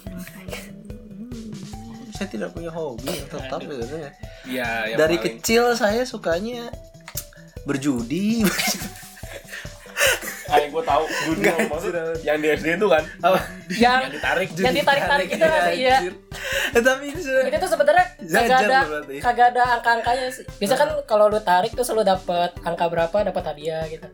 [2.13, 4.11] saya tidak punya hobi yang tetap gitu ya
[4.43, 6.67] Iya, yang dari paling- kecil saya sukanya
[7.63, 8.43] berjudi.
[10.51, 11.05] Ah, gue tahu.
[11.25, 13.01] Judi maksud yang di SD itu kan?
[13.23, 13.39] Apa?
[13.73, 14.49] Yang yang ditarik.
[14.53, 15.97] Yang ditarik-tarik itu kan Iya.
[16.75, 18.79] Eh, tapi ini sudah Itu tuh sebenarnya kagak ada
[19.23, 20.45] kagak ada angka-angkanya sih.
[20.61, 24.05] Biasa kan kalau lu tarik tuh selalu dapat angka berapa dapat hadiah gitu.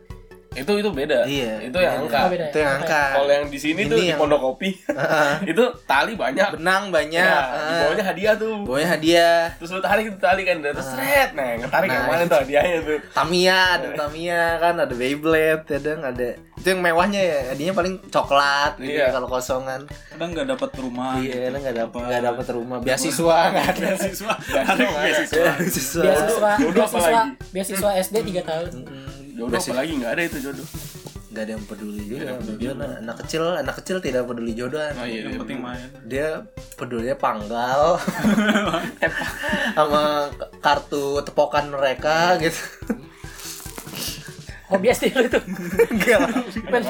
[0.59, 1.19] Itu itu beda.
[1.23, 2.19] Iya, itu yang angka.
[2.19, 2.45] Oh, beda.
[2.51, 3.03] itu yang angka.
[3.15, 4.69] Kalau yang di sini Ini tuh di yang- pondok kopi
[5.51, 6.47] itu tali banyak.
[6.55, 7.23] Benang banyak.
[7.23, 7.79] Ya, di ah.
[7.81, 8.55] bawahnya hadiah tuh.
[8.63, 9.41] Bawahnya hadiah.
[9.55, 11.31] Terus lu tarik itu tali kan terus seret.
[11.31, 12.99] Nah yang ngetarik yang Nah, mana tuh hadiahnya tuh?
[13.09, 16.29] Tamiya ada Tamiya kan ada Beyblade kadang ada.
[16.59, 19.07] Itu yang mewahnya ya hadiahnya paling coklat gitu Iya.
[19.07, 19.87] ya, kalau kosongan.
[19.87, 22.07] Kadang nggak dapat rumah iya kadang nggak dapat Apa?
[22.09, 22.77] nggak dapat rumah.
[22.79, 23.37] Beasiswa.
[23.49, 24.33] nggak ada beasiswa.
[25.55, 26.03] Beasiswa.
[26.03, 26.51] Beasiswa.
[26.75, 27.21] Beasiswa.
[27.49, 28.69] Beasiswa SD 3 tahun.
[29.39, 30.67] Jodoh apa lagi nggak ada itu jodoh.
[31.29, 32.25] Nggak ada yang peduli juga.
[32.35, 34.93] Sama jodoh anak kecil anak kecil tidak peduli jodohan.
[34.93, 35.87] Oh iya yang penting main.
[36.03, 36.27] Dia
[36.75, 38.01] pedulinya panggal.
[39.77, 40.27] Sama
[40.59, 42.59] kartu tepokan mereka gitu.
[44.69, 45.41] Hobi SD lu tuh
[45.89, 46.19] enggak.
[46.69, 46.85] Main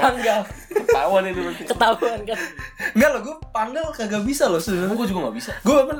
[0.67, 2.39] ketahuan itu nanti Ketahuan kan.
[2.91, 4.95] enggak loh gue panggal kagak bisa loh sebenarnya.
[4.95, 5.51] Gue juga nggak bisa.
[5.63, 5.99] Gue kan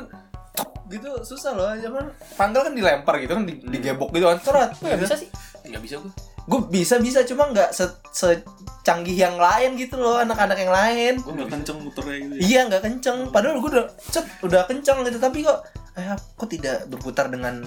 [0.90, 1.72] gitu susah loh.
[1.76, 4.38] Cuman panggal kan dilempar gitu kan di- digebok gitu kan.
[4.44, 4.70] Cerat.
[4.76, 5.30] Gue gak bisa sih.
[5.60, 6.10] nggak bisa gue
[6.50, 11.14] gue bisa bisa cuma nggak se secanggih yang lain gitu loh anak-anak yang lain.
[11.22, 12.42] Gue nggak kenceng muternya gitu ya?
[12.42, 13.18] Iya nggak kenceng.
[13.30, 15.22] Padahal gue udah cet udah kenceng gitu.
[15.22, 15.62] Tapi kok
[15.94, 17.62] eh kok tidak berputar dengan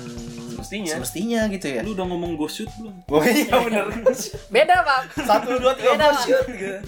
[0.51, 0.93] Semestinya.
[0.99, 1.81] semestinya gitu ya?
[1.87, 2.95] Lu udah ngomong go shoot belum?
[3.07, 3.87] Oh iya bener.
[4.51, 5.01] Beda, Pak.
[5.15, 6.23] satu dua tiga Pak.
[6.27, 6.79] shoot gitu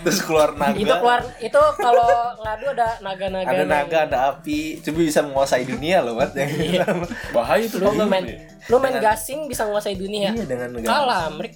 [0.00, 3.48] terus keluar naga Itu keluar itu kalau ngadu ada naga-naga.
[3.48, 6.50] ada naga ada api itu bisa menguasai dunia loh wat yang
[7.30, 8.24] bahaya Lu kalau main
[8.62, 10.30] lu main gasing bisa menguasai dunia.
[10.30, 11.54] iya dengan negara Kalah, Amrik.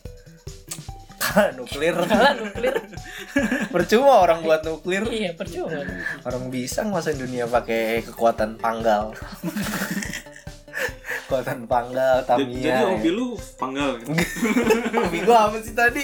[1.18, 2.74] kalah nuklir Kalah nuklir.
[3.74, 5.80] percuma orang buat nuklir Iya, percuma.
[6.22, 9.14] orang bisa nguasain dunia pakai kekuatan panggal
[11.22, 14.08] kekuatan panggal jadi Tamiya hobi lu panggal kan?
[15.00, 16.02] hobi gue apa sih tadi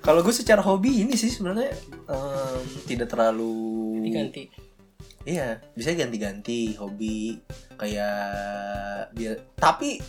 [0.00, 1.72] kalau gue secara hobi ini sih sebenarnya
[2.08, 4.48] em, tidak terlalu Diganti.
[5.28, 7.36] iya bisa ganti-ganti hobi
[7.76, 10.00] kayak dia tapi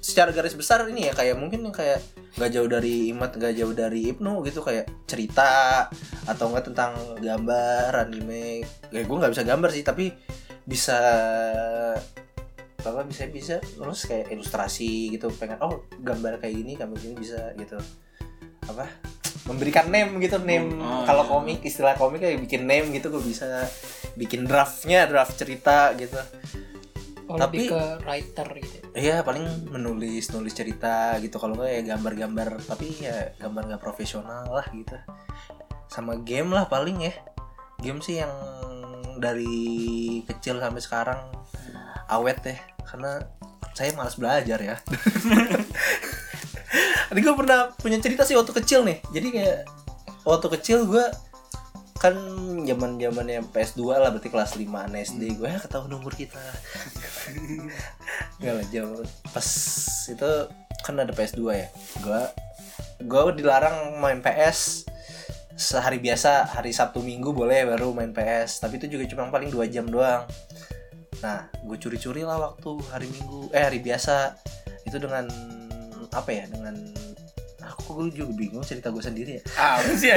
[0.00, 2.00] secara garis besar ini ya kayak mungkin yang kayak
[2.36, 5.88] nggak jauh dari Imat nggak jauh dari Ibnu gitu kayak cerita
[6.28, 8.60] atau enggak tentang gambar anime.
[8.92, 10.12] Ya gue nggak bisa gambar sih tapi
[10.68, 10.98] bisa
[12.86, 17.56] apa bisa bisa terus kayak ilustrasi gitu pengen oh gambar kayak gini gambar gini bisa
[17.56, 17.80] gitu.
[18.68, 18.84] Apa
[19.46, 20.76] memberikan name gitu name.
[20.82, 21.30] Oh, kalau iya.
[21.30, 23.66] komik istilah komik kayak bikin name gitu gue bisa
[24.18, 26.18] bikin draftnya draft cerita gitu.
[27.26, 28.76] Oh, Tapi- lebih ke writer gitu.
[28.96, 31.38] Iya paling menulis nulis cerita gitu.
[31.38, 34.94] Kalau nggak ya gambar-gambar tapi ya gambar nggak profesional lah gitu.
[35.90, 37.14] Sama game lah paling ya.
[37.82, 38.32] Game sih yang
[39.16, 41.20] dari kecil sampai sekarang
[42.12, 43.24] awet deh karena
[43.76, 44.76] saya malas belajar ya
[47.06, 48.98] Tadi gue pernah punya cerita sih waktu kecil nih.
[49.14, 49.58] Jadi kayak
[50.26, 51.04] waktu kecil gue
[51.96, 52.12] kan
[52.68, 56.38] zaman zamannya PS2 lah berarti kelas 5 SD gue ya ketahuan umur kita.
[58.42, 59.00] Gak lah jam
[59.32, 59.48] pas
[60.06, 60.30] itu
[60.84, 61.68] kan ada PS2 ya.
[62.04, 62.22] Gue
[63.00, 64.88] gue dilarang main PS
[65.56, 69.64] sehari biasa hari Sabtu Minggu boleh baru main PS tapi itu juga cuma paling dua
[69.64, 70.28] jam doang.
[71.24, 74.36] Nah gue curi-curi lah waktu hari Minggu eh hari biasa.
[74.84, 75.26] Itu dengan
[76.16, 76.72] apa ya dengan
[77.60, 79.42] aku gue juga bingung cerita gue sendiri ya.
[79.56, 80.10] Apa sih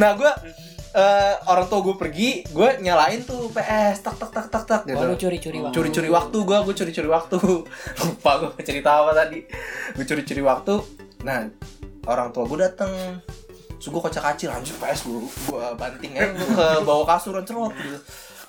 [0.00, 0.32] nah gue
[0.92, 5.00] eh, orang tua gue pergi gue nyalain tuh PS tak tak tak tak tak gitu
[5.00, 5.74] Oh, curi-curi waktu.
[5.74, 7.38] curi-curi waktu gue gue curi-curi waktu.
[8.00, 9.44] Lupa gue cerita apa tadi.
[9.92, 10.74] Gue curi-curi waktu.
[11.22, 11.48] Nah
[12.04, 12.92] orang tua gue dateng.
[13.76, 17.74] Terus gue kocak kacir anjir PS gue gue banting ya gue ke bawah kasur cerot
[17.74, 17.98] gitu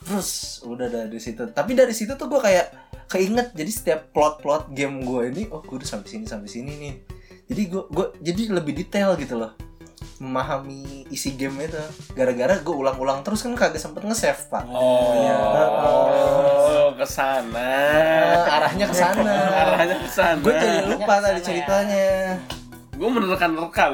[0.03, 2.69] terus udah dari situ tapi dari situ tuh gue kayak
[3.05, 6.93] keinget jadi setiap plot-plot game gue ini oh gue udah sampai sini sampai sini nih
[7.45, 9.51] jadi gue gue jadi lebih detail gitu loh
[10.15, 11.77] memahami isi game itu
[12.13, 17.49] gara-gara gue ulang-ulang terus kan kagak sempet nge-save pak Oh, ke sana.
[17.49, 20.37] Nah, arahnya ke sana Arahnya ke sana.
[20.39, 21.43] gue jadi lupa tadi ke sana ya.
[21.43, 22.07] ceritanya
[22.93, 23.89] Gue menerkan-nerkan.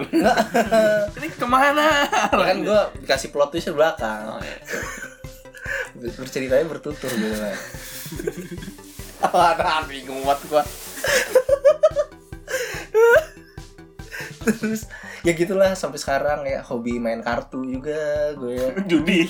[1.16, 2.04] Ini ke mana?
[2.30, 4.60] kan gue dikasih plot twist di belakang Oh, iya.
[5.96, 7.56] Berceritanya bertutur gitu kan
[9.30, 10.64] oh, ada bingung banget gue
[14.40, 14.88] terus
[15.22, 19.28] ya gitulah sampai sekarang ya hobi main kartu juga gue ya Judi.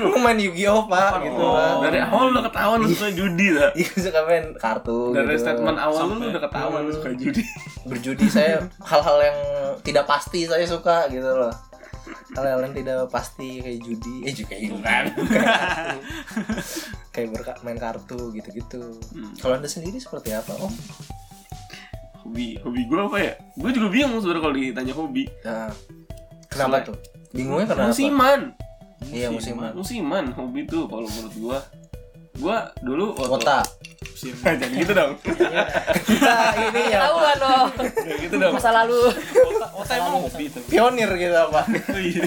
[0.00, 1.84] gue main Yu-Gi-Oh pak gitu Oh, Pak.
[1.84, 3.70] dari awal udah ketahuan lu suka judi lah.
[3.76, 5.42] Iya suka main kartu Dari gitu.
[5.46, 7.42] statement awal lu, udah ketahuan lu suka judi.
[7.86, 9.38] berjudi saya hal-hal yang
[9.84, 11.52] tidak pasti saya suka gitu loh
[12.32, 15.04] hal-hal yang tidak pasti kayak judi eh juga bukan
[17.10, 19.32] kayak berka- main kartu gitu-gitu Hmm.
[19.36, 20.70] kalau anda sendiri seperti apa om
[22.20, 23.32] Hobi, hobi gue apa ya?
[23.54, 25.24] Gue juga bingung sebenarnya kalau ditanya hobi.
[25.40, 25.68] nah,
[26.46, 26.96] kenapa Selain- tuh
[27.30, 28.40] bingungnya kenapa Musiman.
[29.08, 31.58] iya musiman Musiman hobi tuh kalau menurut gua.
[32.32, 33.56] Gua dulu waktu kota
[34.20, 35.12] musim Jangan gitu dong.
[36.04, 37.64] kita ini ya Tahuan loh.
[37.72, 38.52] Jangan gitu dong.
[38.52, 39.00] Masa lalu.
[39.72, 40.62] Otak emang hobi tuh.
[40.68, 42.24] pionir gitu apa Oh, iya.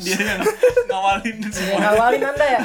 [0.00, 0.40] dia yang
[0.88, 2.60] ngawalin Yang semua ngawalin anda ya.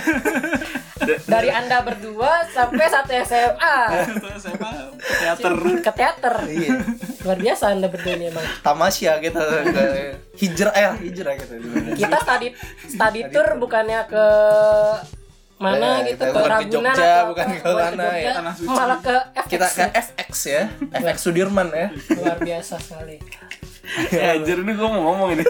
[1.03, 3.75] Dari anda berdua sampai satu SMA
[4.07, 4.71] itu SMA
[5.19, 6.35] teater ke teater.
[6.47, 6.79] iya
[7.19, 8.45] Luar biasa anda berdua ini emang.
[8.63, 9.85] tamasya kita ke
[10.37, 11.53] hijrah eh hijrah gitu
[11.93, 12.47] Kita study
[12.87, 14.25] study tour bukannya ke
[15.63, 18.11] mana Eh, gitu kita ke bukan ke Ragunan Jogja, atau bukan ke mana ya.
[18.13, 18.67] Jogja, Tanah Suci.
[18.69, 23.15] malah ke FX kita ke FX ya FX Sudirman ya luar biasa sekali
[24.09, 25.43] Ya anjir ini gua mau ngomong ini.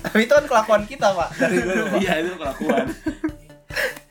[0.00, 2.86] tapi itu kan kelakuan kita pak dari dulu pak Iya itu kelakuan.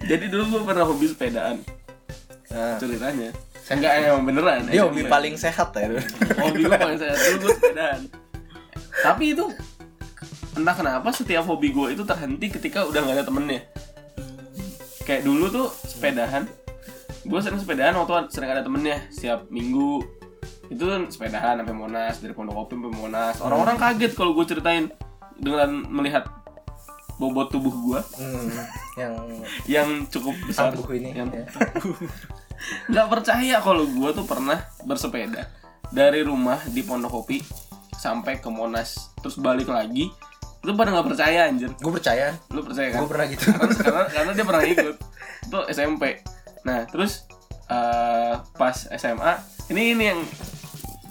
[0.03, 1.57] Jadi dulu gua pernah hobi sepedaan
[2.47, 3.29] nah, ceritanya.
[3.65, 4.65] Enggak emang beneran.
[4.65, 6.01] dia hobi paling sehat ya dulu.
[6.41, 8.01] hobi gue paling sehat dulu gue sepedaan
[8.93, 9.45] tapi itu
[10.53, 13.61] entah kenapa setiap hobi gue itu terhenti ketika udah nggak ada temennya
[15.03, 16.47] kayak dulu tuh sepedahan.
[17.23, 20.03] Gue sering sepedahan waktu sering ada temennya setiap minggu.
[20.67, 23.35] Itu kan sepedahan sampai monas dari pondok kopi sampai monas.
[23.39, 24.91] Orang-orang kaget kalau gue ceritain
[25.39, 26.27] dengan melihat
[27.21, 28.49] bobot tubuh gue hmm,
[28.97, 29.13] yang
[29.69, 30.73] yang cukup besar.
[30.97, 31.45] ini, yang ya.
[32.91, 35.45] nggak percaya kalau gue tuh pernah bersepeda
[35.93, 37.37] dari rumah di Pondok Kopi
[37.93, 39.13] sampai ke Monas.
[39.21, 40.09] Terus balik lagi
[40.63, 41.71] lu pada nggak percaya anjir?
[41.75, 42.33] Gue percaya.
[42.51, 42.99] Lu percaya kan?
[43.03, 43.43] Gue pernah gitu.
[43.51, 44.95] Karena, karena karena dia pernah ikut.
[45.47, 46.03] Itu SMP
[46.63, 47.27] nah terus
[47.67, 49.33] eh, pas SMA
[49.67, 50.19] ini ini yang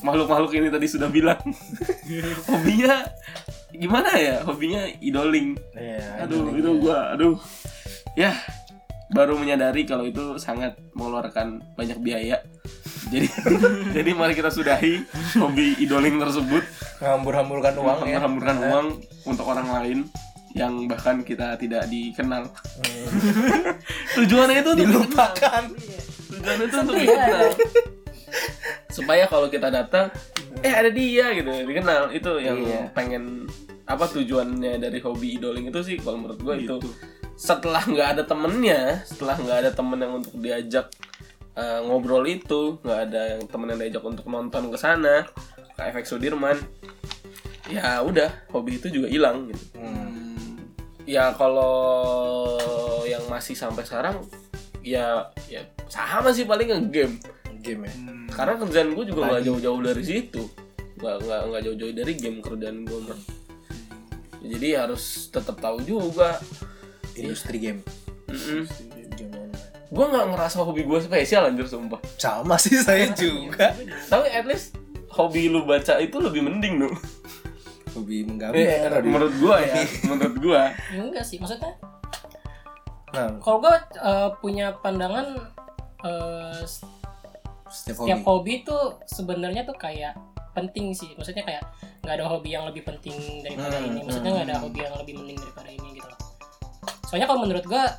[0.02, 1.38] makhluk-makhluk ini tadi sudah bilang.
[2.50, 3.06] Hobinya
[3.72, 4.42] gimana ya?
[4.42, 5.56] Hobinya idoling.
[5.78, 7.38] Iya, aduh itu gua aduh.
[8.18, 8.36] Ya
[9.12, 12.40] baru menyadari kalau itu sangat mengeluarkan banyak biaya.
[13.08, 13.28] Jadi
[13.96, 15.04] jadi mari kita sudahi
[15.36, 16.64] hobi idoling tersebut.
[16.98, 18.18] Ngambur-hamburkan uang ya.
[18.18, 18.86] Menghamburkan uang
[19.24, 19.98] untuk orang lain
[20.52, 22.48] yang bahkan kita tidak dikenal.
[24.16, 25.62] Tujuannya itu untuk dilupakan.
[26.28, 27.48] Tujuannya itu untuk dikenal.
[28.88, 30.08] Supaya kalau kita datang
[30.60, 32.12] eh ada dia gitu dikenal.
[32.12, 32.92] Itu yang Iya.
[32.92, 33.48] pengen
[33.82, 36.76] apa tujuannya dari hobi idoling itu sih kalau menurut gue itu.
[36.80, 36.90] Gitu.
[37.34, 40.86] Setelah nggak ada temennya setelah nggak ada temen yang untuk diajak
[41.56, 45.26] eh, ngobrol itu nggak ada yang temen yang diajak untuk nonton ke sana
[45.72, 46.58] ke efek Sudirman
[47.70, 49.64] ya udah hobi itu juga hilang gitu.
[49.78, 50.58] Hmm.
[51.08, 52.58] ya kalau
[53.08, 54.22] yang masih sampai sekarang
[54.84, 57.16] ya ya sama sih paling game
[57.62, 57.94] game ya?
[58.32, 60.42] Karena kerjaan gue juga nggak jauh-jauh dari situ.
[60.98, 62.98] Nggak nggak nggak jauh-jauh dari game kerjaan gue
[64.42, 66.42] jadi harus tetap tahu juga
[67.14, 67.80] industri game.
[68.28, 68.66] Game
[69.30, 69.52] online.
[69.92, 72.00] gue nggak ngerasa hobi gue spesial anjir sumpah.
[72.16, 73.76] Sama sih saya juga.
[74.08, 74.72] tapi at least
[75.12, 76.90] hobi lu baca itu lebih mending nu.
[77.92, 80.72] Hobi Eh, menggambar menurut gua ya, menurut gua.
[80.88, 81.76] Ya, enggak sih maksudnya
[83.12, 83.36] nah.
[83.36, 85.36] kalau gue eh, punya pandangan
[86.00, 86.64] eh,
[87.68, 88.24] setiap setiap hobi.
[88.24, 90.16] hobi tuh sebenarnya tuh kayak
[90.56, 91.12] penting sih.
[91.20, 91.68] Maksudnya kayak
[92.00, 94.00] nggak ada hobi yang lebih penting daripada Hmm, ini.
[94.08, 96.18] Maksudnya nggak ada hobi yang lebih penting daripada ini gitu loh
[97.12, 97.92] soalnya kalau menurut gua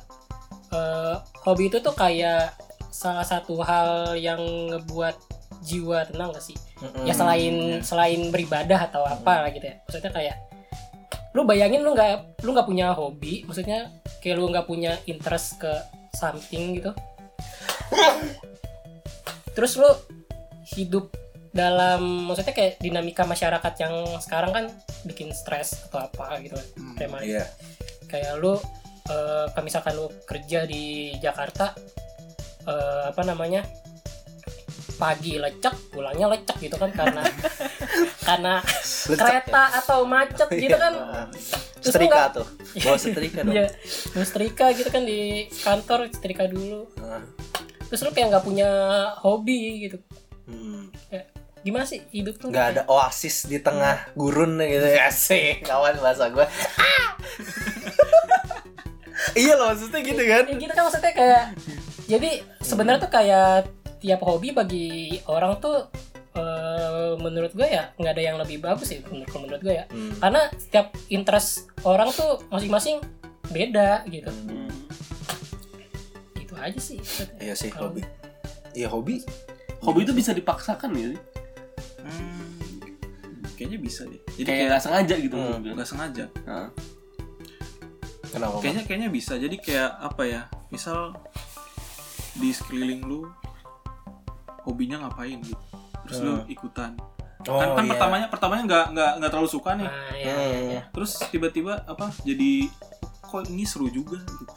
[0.74, 1.14] eh,
[1.46, 2.50] hobi itu tuh kayak
[2.90, 4.42] salah satu hal yang
[4.74, 5.14] ngebuat
[5.62, 6.58] jiwa tenang gak sih?
[6.82, 7.06] Mm-mm.
[7.06, 9.78] ya selain selain beribadah atau apa lah gitu ya.
[9.86, 10.36] Maksudnya kayak
[11.30, 15.70] lu bayangin lu nggak lu nggak punya hobi maksudnya kayak lu nggak punya interest ke
[16.12, 16.90] something gitu.
[19.54, 19.86] Terus lu
[20.74, 21.14] hidup
[21.54, 24.64] dalam maksudnya kayak dinamika masyarakat yang sekarang kan
[25.06, 26.66] bikin stres atau apa gitu kan.
[26.98, 27.44] Kayak mana- iya.
[28.10, 28.58] Kayak lu
[29.10, 31.76] eh, kalau misalkan lu kerja di Jakarta
[32.64, 33.64] eh, apa namanya
[34.94, 37.22] pagi lecek pulangnya lecek gitu kan karena
[38.28, 38.54] karena
[39.04, 40.94] kereta atau macet gitu kan.
[41.84, 42.46] Terus lu setrika tuh.
[42.80, 43.54] Bawa setrika dong.
[43.56, 43.66] Iya,
[44.16, 46.88] lu setrika gitu kan di kantor setrika dulu.
[46.96, 47.22] Nah,
[47.92, 48.70] Terus lu kayak nggak punya
[49.20, 49.98] hobi gitu.
[50.48, 50.88] hmm.
[51.12, 51.26] Kayak,
[51.64, 52.48] gimana sih hidup tuh?
[52.52, 55.12] nggak ada oasis di tengah gurun gitu ya.
[55.12, 56.46] Sih kawan bahasa gue
[59.34, 61.44] iya loh maksudnya gitu kan Ya gitu kan maksudnya kayak
[62.04, 64.88] jadi sebenarnya tuh kayak tiap hobi bagi
[65.24, 65.88] orang tuh
[66.32, 70.12] eh, menurut gue ya nggak ada yang lebih bagus sih menurut menurut gue ya Hmm.
[70.18, 73.00] karena setiap interest orang tuh masing-masing
[73.46, 74.28] beda gitu
[76.34, 77.38] gitu aja sih maksudnya.
[77.40, 78.02] iya sih Kalau- hobi
[78.72, 79.24] iya hobi
[79.80, 81.20] Hobi itu bisa dipaksakan ya sih?
[82.00, 82.56] Hmm,
[83.54, 85.36] kayaknya bisa deh jadi Kayak nggak sengaja gitu.
[85.36, 85.60] Hmm.
[85.62, 86.68] nggak sengaja Nah.
[88.34, 91.14] Kenapa kayaknya kayaknya bisa jadi kayak apa ya misal
[92.34, 93.30] di sekeliling lu
[94.64, 95.60] hobinya ngapain gitu
[96.02, 96.50] terus lu Hmm.
[96.50, 96.90] ikutan
[97.46, 97.90] oh, kan kan iya.
[97.94, 100.50] pertamanya pertamanya nggak nggak nggak terlalu suka nih Nah, ya, Hmm.
[100.50, 100.82] ya, ya.
[100.90, 102.66] terus tiba-tiba apa jadi
[103.22, 104.54] kok ini seru juga gitu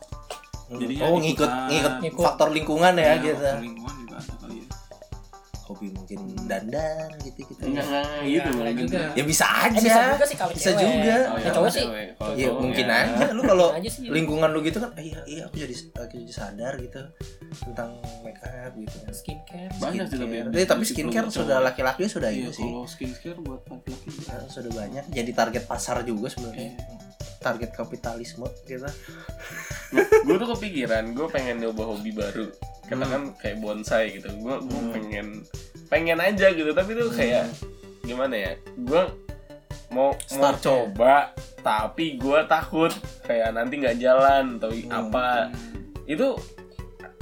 [0.67, 0.79] Hmm.
[0.81, 2.23] jadinya oh ngikut ngikut Ngikut.
[2.25, 3.95] faktor lingkungan ya, gitu faktor lingkungan
[5.67, 8.75] hobi mungkin dandan gitu gitu Enggak enggak Iya, gitu enggak loh.
[8.79, 9.01] juga.
[9.11, 10.79] ya bisa Eh, aja bisa juga sih kalau Bisa cewek.
[10.79, 11.15] juga.
[11.27, 11.85] Oh, Ya, iya, cowok sih.
[11.85, 12.97] Iya cowok mungkin ya.
[12.97, 13.67] aja lu kalau
[14.07, 17.01] lingkungan lu gitu kan eh, iya iya aku jadi aku jadi sadar gitu
[17.61, 17.89] tentang
[18.21, 19.71] make up gitu kan skincare.
[19.77, 20.35] Banyak sih tapi.
[20.53, 24.47] Eh, tapi Gitu, skincare sudah laki-laki sudah iya ini sih kalau skincare buat laki-laki Nah,
[24.47, 26.95] sudah banyak jadi target pasar juga sebenarnya Iya.
[27.39, 28.87] target kapitalisme gitu
[30.19, 32.49] gue tuh kepikiran gue pengen nyoba hobi baru
[32.87, 34.91] katakan kayak bonsai gitu gue gue Hmm.
[34.91, 35.27] pengen
[35.85, 37.47] pengen aja gitu tapi tuh kayak
[38.01, 39.01] gimana ya gue
[39.89, 40.63] mau mau Start-nya.
[40.63, 41.15] coba
[41.57, 44.91] tapi gue takut kayak nanti nggak jalan atau Hmm.
[44.91, 45.51] apa
[46.05, 46.35] itu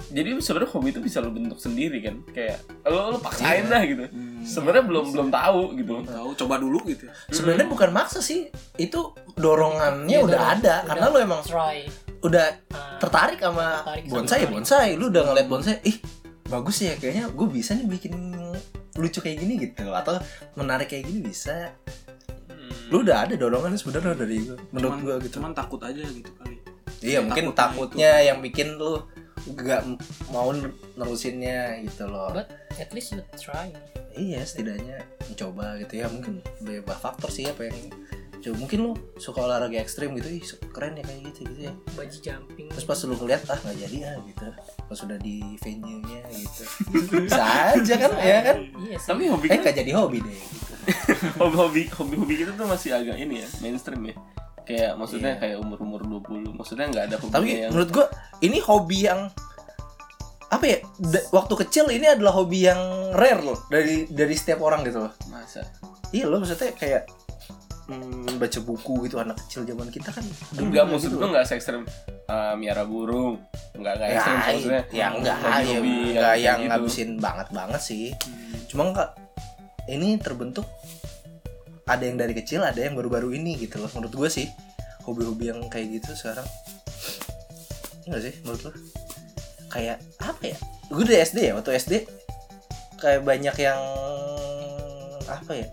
[0.07, 3.71] jadi sebenarnya hobi itu bisa lo bentuk sendiri kan kayak lo lo paksain Iya.
[3.71, 4.41] dah gitu Hmm.
[4.43, 7.13] sebenarnya belum belum tahu gitu belum tahu coba dulu gitu ya.
[7.27, 8.99] sebenarnya bukan maksa sih itu
[9.35, 10.77] dorongannya Iya, udah dorong- ada udah.
[10.85, 11.89] karena lu emang Try.
[12.27, 14.89] Udah Nah, tertarik sama Tertarik sama bonsai ya bonsai.
[14.95, 15.97] lu udah ngeliat bonsai ih
[16.45, 18.13] bagus ya kayaknya gue bisa nih bikin
[18.95, 19.91] lucu kayak gini gitu.
[19.91, 20.19] Atau
[20.55, 21.75] menarik kayak gini bisa.
[22.49, 22.71] Hmm.
[22.89, 25.37] lu udah ada dorongan sebenarnya dari gua menurut gua gitu.
[25.37, 26.57] cuman takut aja gitu kali.
[27.03, 29.05] Iya ya, mungkin takutnya takutnya yang bikin lu
[29.53, 29.85] gak
[30.33, 30.49] mau
[30.97, 32.33] nerusinnya gitu loh.
[32.33, 32.49] But
[32.81, 33.69] at least you try.
[34.15, 36.07] iya setidaknya mencoba gitu ya.
[36.09, 37.77] Mungkin beberapa faktor sih apa yang
[38.45, 41.73] coba mungkin lu suka olahraga ekstrim gitu ih keren ya kayak gitu gitu ya.
[41.91, 42.67] Bungee jumping.
[42.69, 44.45] terus pas lu ngeliat ah nggak jadi ah gitu.
[44.85, 46.63] Pas sudah di venue nya gitu.
[47.25, 47.41] Bisa
[47.73, 48.57] aja kan ya kan?
[48.85, 49.07] Iya sih.
[49.09, 50.37] tapi hobi eh kan nggak jadi hobi deh.
[50.85, 51.25] Gitu.
[51.41, 54.15] hobi hobi hobi hobi kita tuh masih agak ini ya mainstream ya.
[54.65, 55.41] Kayak maksudnya Iya.
[55.41, 58.05] kayak umur umur 20 maksudnya nggak ada hobi tapi yang menurut gua
[58.39, 59.33] ini hobi yang
[60.45, 60.77] apa ya?
[61.01, 62.77] Da- waktu kecil ini adalah hobi yang
[63.17, 65.13] rare loh dari dari setiap orang gitu loh.
[65.27, 65.65] Masa?
[66.13, 67.09] Iya loh maksudnya kayak
[67.89, 70.25] hmm, baca buku gitu anak kecil zaman kita kan
[70.57, 71.19] enggak gitu maksud loh.
[71.21, 71.83] gua nggak se ekstrem
[72.29, 73.41] uh, miara burung.
[73.77, 76.69] Enggak enggak ya, ekstrem maksudnya ya enggak ya, yang enggak yang gitu.
[76.71, 78.05] ngabisin banget banget sih.
[78.69, 79.09] Cuma enggak
[79.85, 80.65] ini terbentuk
[81.85, 84.47] ada yang dari kecil ada yang baru-baru ini gitu loh menurut gue sih.
[85.05, 86.45] Hobi-hobi yang kayak gitu sekarang.
[88.09, 88.71] Enggak sih menurut lo
[89.69, 90.57] kayak apa ya?
[90.89, 91.93] Gue dari SD ya waktu SD
[92.97, 93.77] kayak banyak yang
[95.25, 95.67] apa ya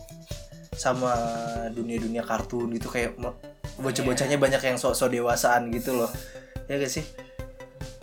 [0.72, 1.12] sama
[1.70, 3.36] dunia-dunia kartun gitu kayak me-
[3.74, 6.08] bocah-bocahnya banyak yang sok-sok dewasaan gitu loh.
[6.66, 7.04] Ya gak sih?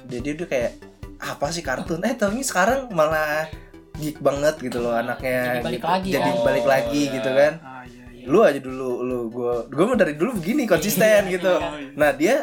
[0.06, 0.72] Jadi udah kayak
[1.20, 2.02] apa sih kartun?
[2.02, 3.46] Eh tapi sekarang malah
[3.96, 5.88] geek banget gitu loh anaknya Jadi balik gitu.
[5.88, 6.38] lagi jadi kan.
[6.42, 7.12] balik Oh, lagi ya.
[7.12, 7.54] gitu kan?
[7.60, 8.26] Ah iya iya.
[8.26, 11.54] Lu aja dulu lu gue gue mah dari dulu begini konsisten gitu.
[11.54, 11.94] Iya.
[11.94, 12.36] nah dia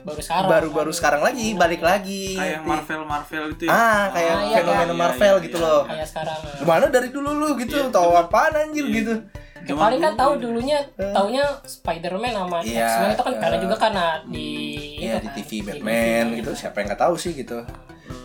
[0.00, 0.48] Baru sekarang.
[0.48, 2.34] baru-baru sekarang lagi balik lagi.
[2.34, 3.70] Kayak Marvel Marvel itu ya?
[3.70, 5.82] Ah kayak Ah, iya, fenomena iya, Marvel iya, gitu iya, loh.
[5.84, 6.38] Kayak sekarang.
[6.56, 7.76] Gimana dari dulu lu gitu?
[7.78, 8.96] Iya, tahu apaan anjir Iya.
[8.96, 9.14] gitu
[9.60, 10.40] Ya, Zaman paling kan tahu ya.
[10.40, 14.48] dulunya taunya Spider-Man sama Iya, X-Men itu kan karena eh, juga karena di
[14.98, 16.36] Iya itu di kan, TV di Batman TV.
[16.38, 16.50] gitu.
[16.54, 17.58] siapa yang nggak tahu sih gitu.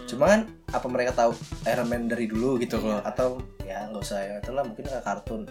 [0.06, 1.32] Cuma kan apa mereka tahu
[1.66, 5.44] Iron Man dari dulu gitu loh atau ya nggak usah ya itulah mungkin kayak kartun.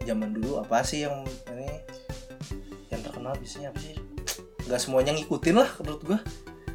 [0.00, 1.66] Zaman dulu apa sih yang ini
[2.88, 3.94] yang terkenal biasanya apa sih?
[4.64, 6.18] Nggak semuanya ngikutin lah menurut gua.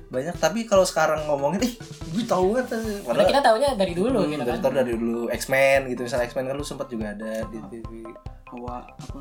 [0.09, 1.73] Banyak tapi kalau sekarang ngomongin ih
[2.11, 2.75] gue tahu banget.
[3.01, 4.59] Karena kita taunya dari dulu Hmm, gitu kan.
[4.75, 8.03] dari dulu X-Men gitu misalnya X-Men kan lu sempat juga ada di TV
[8.51, 9.19] hawa apa?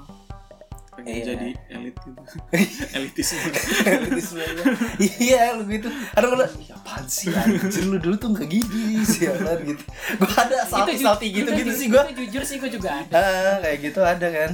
[0.91, 1.25] Pengen Iya.
[1.25, 2.21] jadi elit gitu.
[2.99, 3.39] Elitisme.
[4.99, 5.55] Iya.
[5.55, 5.87] Lu gitu.
[6.13, 7.85] Ada gue ya apaan sih anjir?
[7.85, 9.83] Lu dulu tuh gak gini sialan gitu.
[10.17, 12.03] Gua ada salty ju- salty gitu itu gitu sih gua.
[12.05, 13.15] itu jujur sih gue juga ada.
[13.15, 14.51] ah kayak gitu ada kan.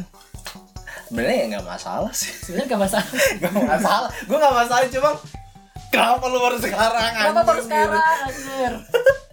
[1.07, 2.31] Sebenarnya ya nggak masalah sih.
[2.37, 3.09] Sebenarnya gak masalah.
[3.41, 4.11] nggak masalah.
[4.25, 5.11] Gua nggak masalah cuma
[5.89, 8.73] kenapa lu baru sekarang Kenapa baru sekarang anjir?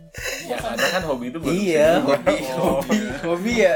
[0.43, 3.73] Ya karena kan hobi itu baru iya hobi Oh, hobi hobi ya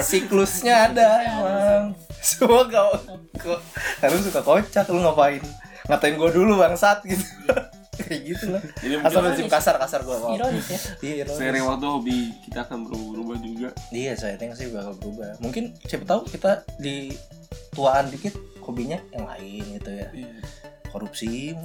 [0.00, 1.84] siklusnya ada emang
[2.20, 2.90] semua kau
[3.34, 3.60] kok
[3.98, 5.42] harus suka kocak lu ngapain
[5.86, 7.24] ngatain gua dulu bangsat gitu
[8.00, 10.34] kayak gitu lah Jadi asal lazim kasar kasar gua Wow.
[10.34, 10.78] Ironis ya.
[11.00, 11.36] iya ironis.
[11.36, 13.68] seiring waktu hobi kita akan berubah-ubah juga.
[13.90, 15.36] Iya, saya think sih bakal berubah.
[15.38, 17.12] Mungkin siapa tahu kita di
[17.70, 20.08] tuaan dikit hobinya yang lain gitu ya.
[20.12, 20.32] Iya.
[20.90, 21.54] Korupsi.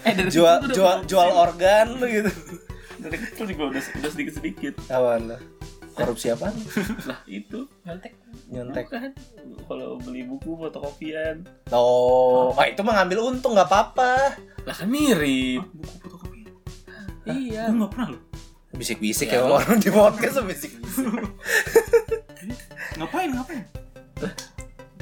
[0.00, 1.06] Eh dari jual jual korupsi.
[1.06, 2.30] jual organ lu gitu.
[2.98, 4.74] dari kecil juga udah udah sedikit sedikit.
[4.88, 5.36] Lo?
[5.92, 6.48] Korupsi apa?
[7.04, 8.12] Lah itu Nyontek.
[8.48, 8.84] Nyontek.
[8.88, 9.12] kan
[9.66, 11.42] kalau beli buku fotokopian.
[11.70, 14.12] Oh, wah itu mah ngambil untung nggak apa-apa.
[14.62, 15.62] Lah kan mirip.
[15.66, 16.38] buku fotokopi
[17.28, 17.68] Iya.
[17.68, 18.22] gue nggak pernah loh
[18.72, 20.78] Bisik-bisik Ya, ya, lu- orang di podcast bisik-bisik.
[22.96, 23.62] ngapain ngapain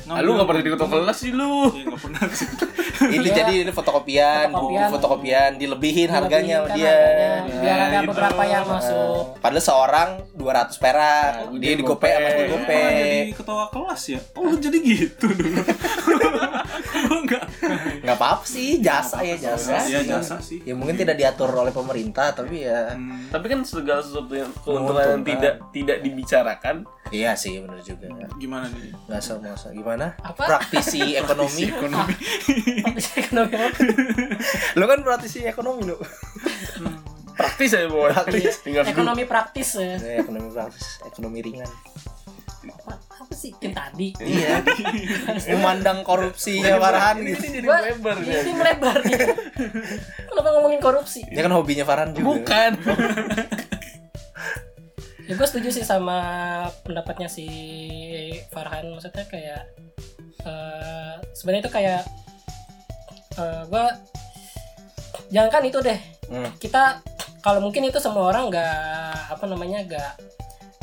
[0.06, 1.72] Ah, lu nggak pernah di ketua kelas sih lu.
[1.72, 2.48] Iya pernah sih.
[3.16, 3.34] ini Iya.
[3.34, 4.88] jadi ini fotokopian, buku Fotokopian.
[4.90, 6.88] fotokopian dilebihin harganya sama kan dia.
[6.88, 8.08] harganya, Biar ada gitu.
[8.10, 9.22] beberapa yang masuk.
[9.36, 12.06] Padahal seorang 200 perak, Nah, dia sama gope.
[12.06, 12.78] dia Lu gope.
[12.78, 15.60] jadi ketua kelas ya oh lu jadi gitu dulu
[17.06, 17.44] gue nggak
[17.98, 20.60] nggak apa-apa sih jasa ya jasa Iya, jasa sih.
[20.60, 25.20] ya mungkin tidak diatur oleh pemerintah tapi ya Hmm, Tapi kan segala sesuatu yang keuntungan
[25.22, 26.76] tidak tidak dibicarakan.
[27.08, 28.10] Iya sih benar juga.
[28.34, 28.90] Gimana nih?
[29.06, 30.14] Nggak sama masa gimana?
[30.18, 30.42] Apa?
[30.48, 31.62] praktisi ekonomi.
[31.68, 32.14] Ekonomi.
[33.16, 33.78] Ekonomi apa?
[34.74, 35.96] lo kan praktisi ekonomi lo
[37.32, 38.58] praktis aja bawa Praktis.
[38.60, 38.82] tinggal.
[38.82, 40.00] Ekonomi praktis ya.
[40.16, 40.86] ekonomi praktis.
[41.04, 41.68] Ekonomi ringan
[42.68, 44.12] Apa, apa sih yang tadi?
[44.18, 44.60] iya
[45.50, 48.40] memandang korupsinya Farhan Ini gitu jadi Gua lebar ini ya.
[48.52, 49.18] melebar nih.
[50.26, 51.20] Kenapa ngomongin korupsi?
[51.24, 52.72] dia kan hobinya Farhan juga Bukan.
[55.20, 56.18] Ya gue setuju sih sama
[56.80, 57.46] pendapatnya si
[58.48, 59.62] Farhan maksudnya kayak
[60.40, 62.02] eh sebenarnya itu kayak
[63.34, 63.84] eh gue
[65.28, 66.50] jangan kan itu deh Hmm.
[66.58, 66.98] kita
[67.38, 68.74] kalau mungkin itu semua orang nggak
[69.30, 70.12] apa namanya nggak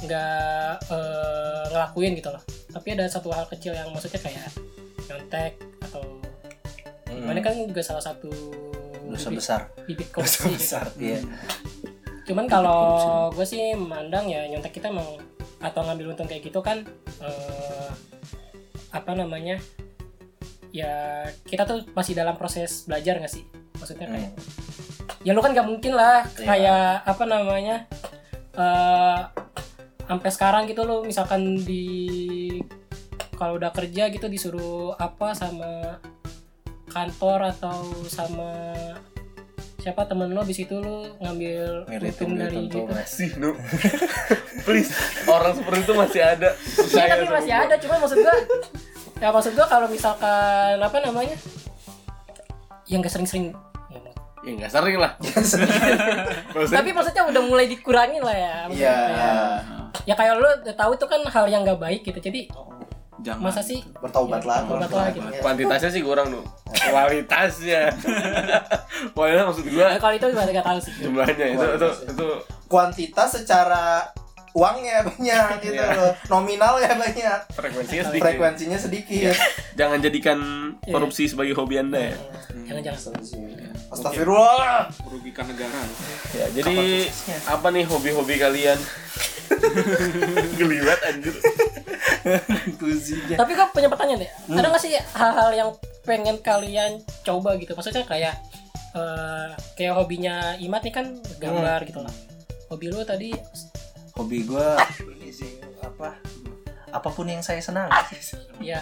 [0.03, 2.43] nggak eh, ngelakuin gitu loh.
[2.69, 4.51] Tapi ada satu hal kecil yang maksudnya kayak
[5.05, 6.03] nyontek atau
[7.03, 7.21] Hmm.
[7.21, 8.31] gimana kan juga salah satu
[9.05, 9.61] dosa bibit, besar.
[9.85, 10.57] bibit dosa korupsi gitu.
[10.57, 11.19] besar iya.
[12.23, 12.81] Cuman kalau
[13.29, 15.21] gue sih memandang ya nyontek kita emang
[15.61, 16.81] atau ngambil untung kayak gitu kan
[17.21, 17.89] eh,
[18.89, 19.61] apa namanya
[20.73, 23.45] ya kita tuh masih dalam proses belajar nggak sih?
[23.77, 24.31] Maksudnya kayak
[25.21, 26.45] ya lu kan nggak mungkin lah Iya.
[26.49, 27.75] kayak apa namanya
[28.53, 29.19] eh
[30.07, 32.59] sampai sekarang gitu lo misalkan di
[33.39, 35.99] kalau udah kerja gitu disuruh apa sama
[36.91, 38.71] kantor atau sama
[39.83, 42.87] siapa temen lo di situ lo ngambil untung dari gitu.
[42.87, 43.51] Masih lu.
[44.65, 44.95] Please,
[45.27, 46.49] orang seperti itu masih ada.
[46.55, 47.63] Iya tapi masih gua.
[47.67, 48.35] ada, cuma maksud gua
[49.19, 51.35] ya maksud gua kalau misalkan apa namanya
[52.87, 53.51] yang gak sering-sering
[53.91, 53.99] ya,
[54.43, 55.15] Ya enggak sering lah.
[56.79, 58.95] Tapi maksudnya udah mulai dikurangi lah ya iya
[60.03, 62.49] ya kayak lo udah tahu itu kan hal yang gak baik gitu jadi
[63.19, 63.79] jangan masa sih?
[63.97, 65.27] Bertaubat lah Bertaubat lah gitu.
[65.39, 66.43] kuantitasnya sih kurang tuh.
[66.91, 67.93] Kualitasnya.
[69.15, 70.93] Kualitas maksud gua ya, kalau itu gak, gak tahu sih.
[70.99, 71.45] jumlahnya.
[71.53, 72.27] Itu itu itu
[72.65, 74.09] kuantitas secara
[74.53, 75.95] uangnya banyak gitu Iya.
[75.95, 76.13] loh.
[76.29, 77.39] Nominalnya banyak.
[77.53, 78.23] Frekuensinya sedikit.
[78.23, 79.33] frekuensinya sedikit.
[79.73, 80.39] Jangan jadikan
[80.83, 80.91] Iya.
[80.91, 82.15] korupsi sebagai hobi Anda ya.
[82.65, 82.99] jangan-jangan
[83.89, 84.89] Astagfirullah.
[85.05, 85.79] Merugikan negara.
[86.33, 87.07] Ya, jadi
[87.45, 88.79] apa nih hobi-hobi kalian?
[90.59, 91.33] Geliwat anjir.
[93.33, 94.31] Tapi kok punya pertanyaan deh.
[94.49, 95.69] Ada gak sih hal-hal yang
[96.03, 96.91] pengen kalian
[97.23, 97.73] coba gitu?
[97.73, 98.35] Maksudnya kayak
[98.93, 101.05] eh, kayak hobinya Imat nih kan
[101.39, 102.13] gambar gitu lah
[102.69, 103.29] hobi lu tadi?
[104.17, 104.67] Hobi gue
[105.13, 106.17] ini sih apa
[106.89, 107.89] apa pun yang saya senang.
[108.63, 108.79] Ya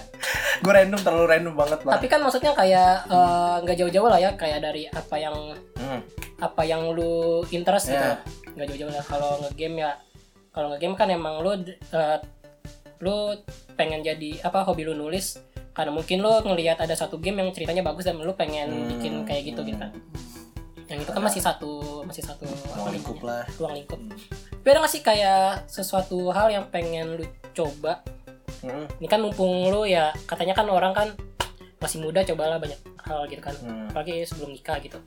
[0.61, 4.31] gue random terlalu random banget lah tapi kan maksudnya kayak eh, nggak jauh-jauh lah ya
[4.35, 5.35] kayak dari apa yang
[5.81, 5.97] Hmm.
[6.37, 7.97] apa yang lu interest gitu.
[7.97, 8.21] Ya.
[8.53, 9.01] nggak jauh-jauh lah.
[9.01, 9.91] Kalau ngegame ya
[10.51, 12.17] kalau nggak game kan emang lu eh,
[12.99, 13.33] lu
[13.73, 15.39] pengen jadi apa hobi lu nulis
[15.71, 18.87] karena mungkin lu ngelihat ada satu game yang ceritanya bagus dan lu pengen Hmm.
[18.89, 19.91] bikin kayak gitu gitu kan
[20.85, 23.47] yang itu kan masih satu masih satu Ruang lingkup lah.
[23.55, 23.99] ruang lingkup
[24.51, 28.03] tapi ada nggak sih kayak sesuatu hal yang pengen lu coba
[28.59, 28.85] Hmm.
[28.99, 31.07] ini kan mumpung lu ya katanya kan orang kan
[31.79, 33.89] masih muda cobalah banyak hal gitu kan Hmm.
[33.89, 34.99] apalagi sebelum nikah gitu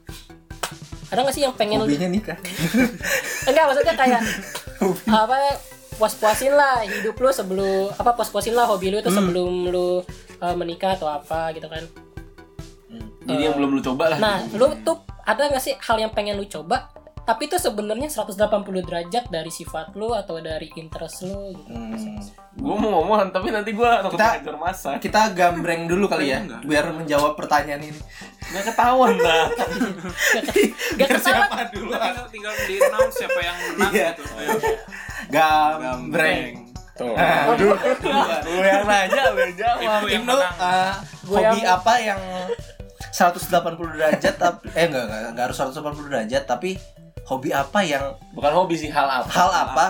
[1.07, 2.35] ada nggak sih yang pengen lu Hobinya nikah.
[3.45, 4.21] enggak maksudnya kayak
[5.15, 5.35] apa
[5.95, 9.17] puas-puasin lah hidup lu sebelum apa puas-puasin lah hobi lu itu Hmm.
[9.17, 10.03] sebelum lu
[10.37, 11.83] uh, menikah atau apa gitu kan
[13.25, 14.17] Jadi yang belum lu coba lah.
[14.17, 16.93] nah lu tuh ada nggak sih hal yang pengen lu coba
[17.25, 18.37] tapi itu sebenarnya 180
[18.81, 21.73] derajat dari sifat lu atau dari interest lu gitu.
[21.73, 22.21] Hmm.
[22.55, 24.89] Gue mau ngomong tapi nanti gue takut Kita- ngajar masa.
[24.97, 26.61] Kita gambreng dulu kali ya, Enggak.
[26.63, 27.99] biar menjawab pertanyaan ini.
[28.45, 29.49] Nggak ketahuan lah.
[30.97, 31.91] Gak ketahuan dulu?
[31.91, 34.07] tinggal tinggal di announce siapa yang menang Iya.
[34.11, 34.51] gitu Ayo.
[35.29, 36.53] Gambreng.
[36.95, 37.11] Tuh.
[37.11, 37.75] Ah, Aduh.
[38.45, 40.07] Lu yang nanya, lu yang jawab.
[40.07, 40.53] Menang.
[40.55, 40.93] uh,
[41.27, 42.21] Gua hobi yang- apa yang
[43.11, 43.51] 180
[43.91, 46.75] derajat tapi eh enggak, enggak enggak harus 180 derajat tapi
[47.25, 49.85] hobi apa yang Bukan hobi sih, hal apa hal apa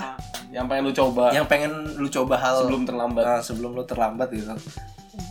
[0.49, 3.23] yang pengen lu coba yang pengen lu coba hal sebelum terlambat.
[3.23, 4.55] Ah, sebelum lu terlambat gitu.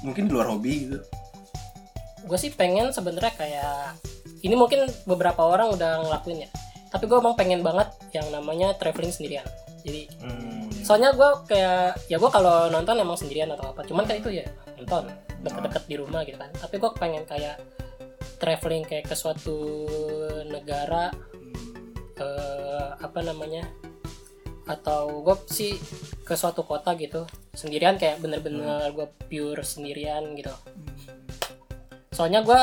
[0.03, 0.99] Mungkin di luar hobi gitu.
[2.25, 4.01] gue sih pengen sebenarnya kayak
[4.41, 6.51] ini mungkin beberapa orang udah ngelakuin ya
[6.89, 9.45] tapi gue emang pengen banget yang namanya traveling sendirian
[9.85, 10.73] jadi Hmm.
[10.81, 14.47] soalnya gue kayak ya gue kalau nonton emang sendirian atau apa cuman kayak itu ya
[14.81, 15.13] nonton
[15.45, 17.61] deket-deket di rumah gitu kan tapi gue pengen kayak
[18.41, 19.85] traveling kayak ke suatu
[20.49, 21.13] negara
[22.19, 23.67] eh, apa namanya?
[24.65, 25.77] Atau gue sih
[26.25, 30.51] ke suatu kota gitu sendirian kayak bener-bener gue pure sendirian gitu.
[32.15, 32.61] Soalnya gue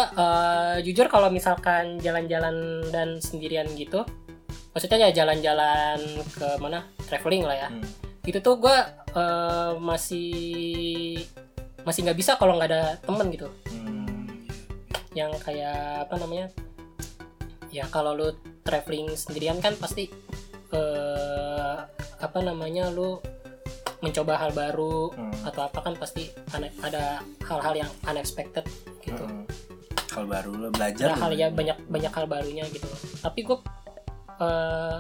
[0.87, 4.01] jujur kalau misalkan jalan-jalan dan sendirian gitu
[4.71, 5.99] maksudnya ya jalan-jalan
[6.31, 6.87] ke mana?
[7.07, 7.69] Traveling lah ya.
[7.69, 7.83] Hmm.
[8.21, 8.77] itu tuh gue
[9.81, 10.31] masih
[11.83, 13.49] masih nggak bisa kalau nggak ada temen gitu.
[13.69, 14.31] Hmm.
[15.11, 16.47] yang kayak apa namanya
[17.71, 18.27] ya kalau lu
[18.61, 20.11] traveling sendirian kan pasti
[20.71, 21.77] eh
[22.17, 23.17] apa namanya lu
[23.99, 25.33] mencoba hal baru Hmm.
[25.43, 26.29] atau apa kan pasti
[26.81, 28.65] ada hal-hal yang unexpected
[28.99, 29.45] gitu Hmm.
[30.11, 31.07] Hal baru lo belajar.
[31.07, 32.87] ada hal ya banyak banyak hal barunya gitu
[33.19, 33.57] tapi gue
[34.37, 34.97] eh,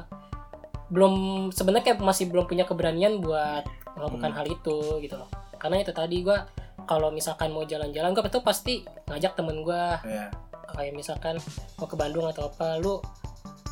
[0.87, 1.13] belum
[1.49, 3.63] sebenarnya kayak masih belum punya keberanian buat
[3.93, 4.37] melakukan Hmm.
[4.37, 6.37] hal itu gitu loh karena itu tadi gue
[6.83, 10.29] kalau misalkan mau jalan-jalan gue tuh pasti ngajak temen gue Ya.
[10.71, 11.35] Kayak misalkan
[11.75, 12.97] mau ke Bandung atau apa lu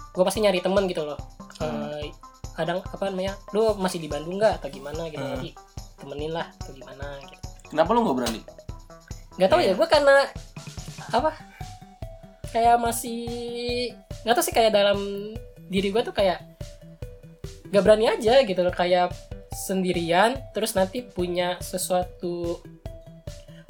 [0.09, 1.19] gue pasti nyari temen gitu loh
[1.59, 1.91] Hmm.
[1.99, 2.07] Eh,
[2.55, 5.35] kadang apa namanya lu masih di Bandung nggak atau gimana gitu Hmm.
[5.35, 5.51] nanti
[5.95, 7.39] temenin lah atau gimana gitu
[7.69, 8.41] Kenapa lu nggak berani?
[9.35, 9.67] nggak tahu Iya.
[9.67, 10.15] ya gue karena
[11.09, 11.31] apa
[12.49, 13.21] kayak masih
[14.23, 14.99] nggak tahu sih kayak dalam
[15.67, 16.39] diri gue tuh kayak
[17.69, 19.13] gak berani aja gitu loh kayak
[19.53, 22.57] sendirian terus nanti punya sesuatu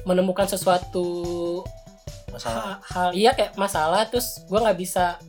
[0.08, 1.04] menemukan sesuatu
[2.42, 2.64] Masalah.
[2.66, 5.20] ha- hal iya kayak masalah terus gue nggak bisa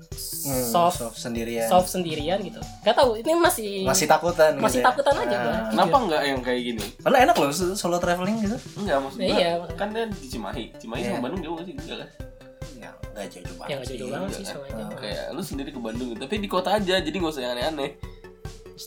[0.40, 1.66] Hmm, solve solve sendirian.
[1.66, 4.84] solve sendirian gitu gak tahu ini masih Masih takutan gitu Masih ya?
[4.86, 5.50] takutan aja gua.
[5.50, 5.60] Ah.
[5.70, 6.84] Kenapa nggak yang kayak gini?
[6.98, 8.56] Padahal enak loh solo traveling gitu.
[8.76, 9.50] Enggak maksud Nah, iya.
[9.74, 10.64] kan dia di Cimahi.
[10.76, 11.08] Cimahi Iya.
[11.10, 11.74] sama Bandung jauh nggak sih?
[11.76, 12.08] Enggak kan?
[12.74, 13.68] Ya, enggak jauh banget.
[13.68, 14.52] ya nggak jauh banget sih kan?
[14.54, 17.52] sama aja Kayak lu sendiri ke Bandung tapi di kota aja jadi nggak usah yang
[17.54, 17.90] aneh-aneh.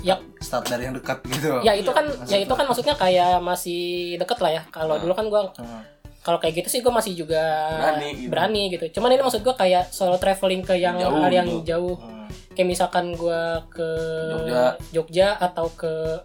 [0.02, 1.50] ya Start dari yang dekat gitu.
[1.62, 3.82] ya itu kan Maksud ya itu kan maksudnya kayak masih
[4.18, 5.86] deket lah ya kalau dulu kan gua Hmm.
[6.24, 8.30] Kalau kayak gitu sih gue masih juga Berani gitu.
[8.32, 8.86] berani gitu.
[8.96, 11.68] Cuman ini maksud gue kayak solo traveling ke yang Jauh hal yang gitu.
[11.68, 11.96] jauh.
[12.00, 12.26] Hmm.
[12.54, 13.90] Kayak misalkan gue ke
[14.32, 14.64] Jogja.
[14.92, 16.24] Jogja atau ke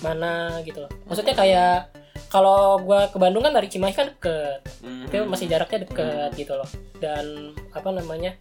[0.00, 0.90] mana gitu loh.
[1.06, 1.90] Maksudnya kayak
[2.28, 4.62] kalau gue ke Bandung kan dari Cimahi kan ke
[5.04, 6.68] itu masih jaraknya deket gitu loh.
[6.96, 8.38] Dan apa namanya?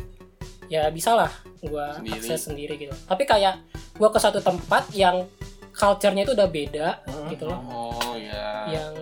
[0.69, 2.93] Ya bisa lah gue akses sendiri gitu.
[3.05, 3.57] Tapi kayak
[3.91, 5.25] gue ke satu tempat yang
[5.71, 7.27] culture-nya itu udah beda Hmm.
[7.27, 7.59] gitu loh.
[7.65, 8.69] Oh ya.
[8.69, 8.93] yang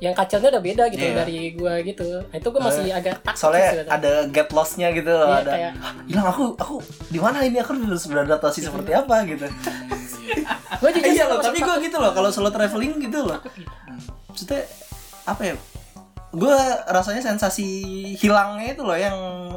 [0.00, 1.16] yang kacanya udah beda gitu Iya.
[1.18, 3.92] dari gua gitu nah, itu gua masih agak takut sih Soalnya sebenarnya.
[3.92, 6.76] ada get lost-nya gitu loh, Iya, ada kayak- "Hah, hilang aku aku
[7.06, 9.44] di mana ini aku harus beradaptasi seperti apa gitu.
[10.80, 13.38] gua jujur iya sih loh, tapi gue gitu loh kalau solo traveling gitu loh.
[14.26, 14.62] Maksudnya
[15.26, 15.54] apa ya?
[16.30, 16.54] Gue
[16.86, 17.66] rasanya sensasi
[18.14, 19.16] hilangnya itu loh yang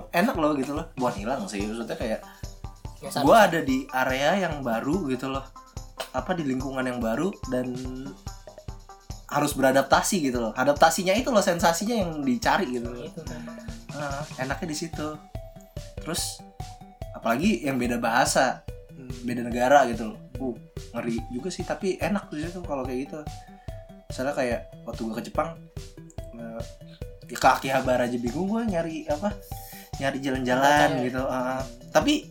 [0.09, 0.89] enak loh gitu loh.
[0.93, 2.19] Bukan hilang sih, maksudnya kayak
[2.99, 5.43] Ya, gue ada di area yang baru gitu loh.
[6.11, 7.75] Apa di lingkungan yang baru dan
[9.33, 10.53] harus beradaptasi gitu loh.
[10.53, 13.01] Adaptasinya itu loh sensasinya yang dicari gitu loh.
[13.01, 13.41] gitu kan.
[13.97, 15.17] Ah, enaknya di situ.
[15.97, 16.37] Terus
[17.17, 18.61] apalagi yang beda bahasa,
[19.25, 20.19] beda negara gitu loh.
[20.37, 20.55] Uh,
[20.97, 23.19] ngeri juga sih tapi enak di situ kalau kayak gitu.
[24.09, 25.49] Misalnya kayak waktu gue ke Jepang
[26.37, 26.61] eh,
[27.33, 29.33] ya ke Akihabara aja bingung gue nyari apa?
[29.97, 31.21] Nyari jalan-jalan gitu.
[31.25, 32.29] Ah, tapi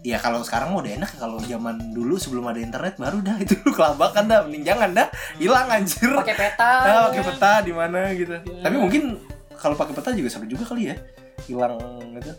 [0.00, 1.10] ya kalau sekarang mau udah enak.
[1.10, 4.38] Ya, kalau zaman dulu sebelum ada internet baru dah itu lu kelabakan dah.
[4.46, 5.06] Mending jangan dah.
[5.36, 6.10] Hilang anjir.
[6.14, 8.34] Pakai peta ah, pakai peta di mana gitu.
[8.38, 9.18] Tapi mungkin
[9.54, 10.96] kalau pakai peta juga seru juga kali ya.
[11.44, 11.78] Hilang
[12.18, 12.32] gitu.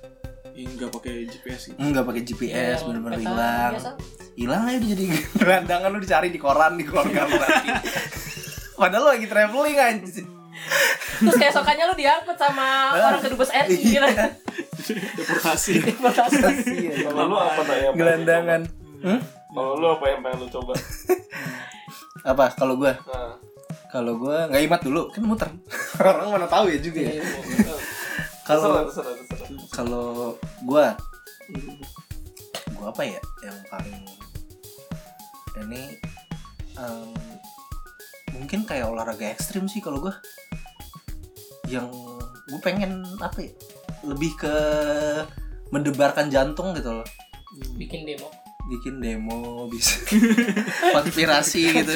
[0.60, 1.80] Ya, nggak pakai GPS gitu.
[1.80, 3.74] enggak pakai GPS Iya, bener-bener peta hilang.
[4.36, 5.06] hilang aja udah jadi
[5.40, 7.40] gelandangan lu dicari di koran di keluarga lu
[8.80, 10.28] padahal lu lagi traveling anjir
[11.20, 14.08] terus keesokannya lu diangkut sama orang kedubes RI gitu
[14.90, 15.86] Iya.
[15.86, 16.42] Deportasi.
[16.66, 18.62] Iya, Kalau lu apa yang gelandangan.
[19.04, 19.20] Hmm?
[19.52, 20.74] Kalau lu apa yang pengen lu coba?
[22.24, 22.46] apa?
[22.58, 22.94] Kalau gua?
[22.96, 23.34] Nah,
[23.90, 25.50] kalau gua nggak imat dulu kan muter.
[26.02, 27.22] Orang mana tahu ya juga ya.
[27.22, 27.78] Terserah,
[28.46, 29.50] kalau terserah, terserah.
[29.70, 30.08] kalau
[30.66, 30.98] gua
[32.74, 34.00] gua apa ya yang paling
[35.60, 35.82] ini
[36.74, 37.10] em,
[38.34, 40.16] mungkin kayak olahraga ekstrim sih kalau gua.
[41.70, 41.90] Yang
[42.50, 43.52] gue pengen apa ya
[44.02, 44.56] lebih ke
[45.70, 47.08] mendebarkan jantung gitu loh.
[47.78, 48.30] Bikin demo.
[48.70, 50.02] Bikin demo bisa.
[50.98, 51.94] Konspirasi gitu.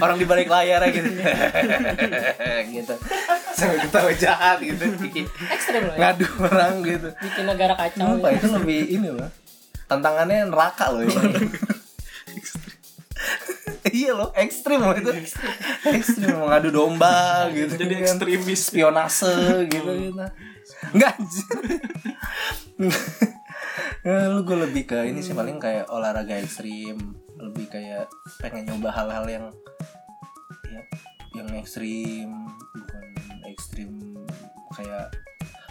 [0.00, 1.08] Orang di balik layar gitu.
[2.74, 2.94] Gitu.
[3.54, 4.84] Sampai ketawa jahat gitu.
[4.98, 6.10] Bikin ekstrim loh ya.
[6.12, 7.08] ngadu orang gitu.
[7.22, 9.30] Bikin negara kacau apa itu lebih ini loh.
[9.86, 11.48] Tantangannya neraka loh ini
[13.92, 14.30] iya loh.
[14.32, 15.12] Ekstrim loh itu.
[15.84, 16.40] Ekstrim.
[16.40, 17.76] Mau ngadu domba gitu.
[17.76, 18.16] Jadi kan.
[18.16, 18.60] ekstremis.
[18.64, 19.90] spionase gitu.
[20.12, 20.24] Gitu
[20.94, 21.56] enggak anjir.
[24.04, 26.96] Ya, lu gue lebih ke ini sih paling kayak olahraga ekstrim.
[27.40, 28.08] Lebih kayak
[28.40, 29.44] pengen nyoba hal-hal yang
[30.68, 30.82] ya
[31.36, 32.28] yang ekstrim.
[32.72, 33.04] Bukan
[33.48, 33.90] ekstrim
[34.76, 35.12] kayak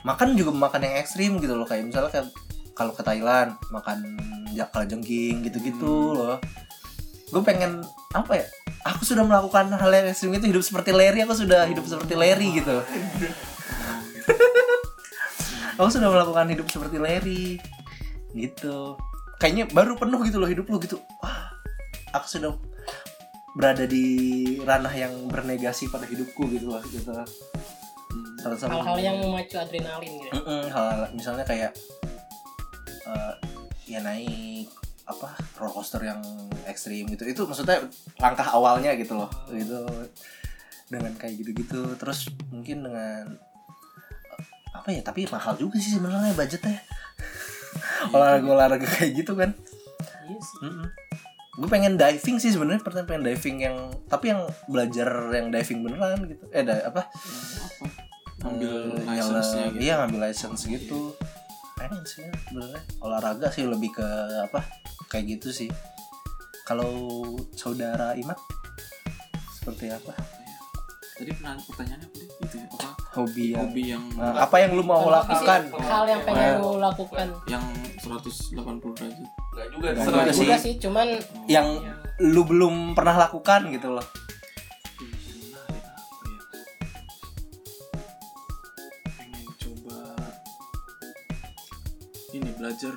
[0.04, 1.66] makan juga makan yang ekstrim gitu loh.
[1.66, 2.28] Kayak misalnya kayak
[2.74, 4.18] kalau ke Thailand makan
[4.54, 6.38] jakal jengking gitu-gitu loh.
[7.34, 7.82] Gue pengen
[8.14, 8.46] apa ya?
[8.94, 12.62] Aku sudah melakukan hal yang ekstrim itu hidup seperti Larry aku sudah hidup seperti Larry
[12.62, 12.78] gitu.
[15.74, 17.58] Aku sudah melakukan hidup seperti Larry
[18.38, 18.94] gitu.
[19.42, 21.02] Kayaknya baru penuh gitu loh hidup lu gitu.
[21.18, 21.50] Wah
[22.14, 22.54] aku sudah
[23.58, 24.06] berada di
[24.62, 27.10] ranah yang bernegasi pada hidupku gitu loh gitu.
[28.46, 30.34] Hal-hal yang memacu adrenalin gitu.
[30.38, 31.72] Mm-mm, hal misalnya kayak
[33.10, 33.34] eh,
[33.90, 34.70] ya naik
[35.04, 36.20] apa roller coaster yang
[36.64, 37.24] ekstrim gitu.
[37.24, 37.84] Itu maksudnya
[38.18, 39.30] langkah awalnya gitu loh.
[39.48, 39.84] Gitu.
[40.88, 41.96] Dengan kayak gitu-gitu.
[41.96, 43.36] Terus mungkin dengan
[44.74, 46.80] apa ya tapi mahal juga sih sebenarnya budgetnya.
[48.14, 49.52] Olahraga olahraga kayak gitu kan.
[50.24, 50.72] Iya sih.
[51.54, 52.82] Gue pengen diving sih sebenarnya.
[52.82, 53.78] Pernah pengen diving yang
[54.08, 56.44] tapi yang belajar yang diving beneran gitu.
[56.50, 57.06] Eh da, apa?
[58.44, 59.80] Ambil Eh, nyala- license-nya gitu.
[59.80, 61.16] iya ngambil license gitu
[61.84, 64.08] pengen sih sebenarnya olahraga sih lebih ke
[64.42, 64.64] apa
[65.08, 65.70] kayak gitu sih
[66.64, 66.90] kalau
[67.54, 68.40] saudara Imat
[69.54, 70.14] seperti apa
[71.14, 72.18] Tadi pernah pertanyaannya apa?
[72.18, 72.30] Dit?
[72.42, 72.90] Itu ya, apa?
[73.14, 76.72] hobi yang Hobi yang Eh, apa yang lu mau sih, lakukan hal yang pengen lu
[76.82, 77.64] lakukan yang
[78.02, 78.58] 180
[78.98, 79.14] derajat.
[79.22, 80.26] Enggak juga, Nggak terserah.
[80.26, 81.08] juga juga sih cuman
[81.46, 81.68] yang
[82.18, 84.06] lu belum pernah lakukan gitu loh
[92.34, 92.94] ini belajar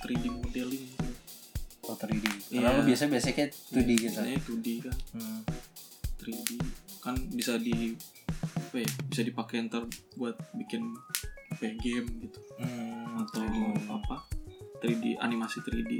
[0.00, 0.86] 3D modeling
[1.82, 2.60] oh 3D Iya.
[2.60, 4.96] karena lu biasa biasa kayak 2D gitu Biasanya 2D kan.
[5.12, 5.40] Hmm.
[6.18, 6.48] 3D
[6.98, 7.94] kan bisa di
[8.58, 10.82] apa ya bisa dipakai ntar buat bikin
[11.48, 13.56] apa ya, game gitu Hmm, atau 3D.
[13.86, 14.16] apa
[14.78, 15.92] 3D animasi 3D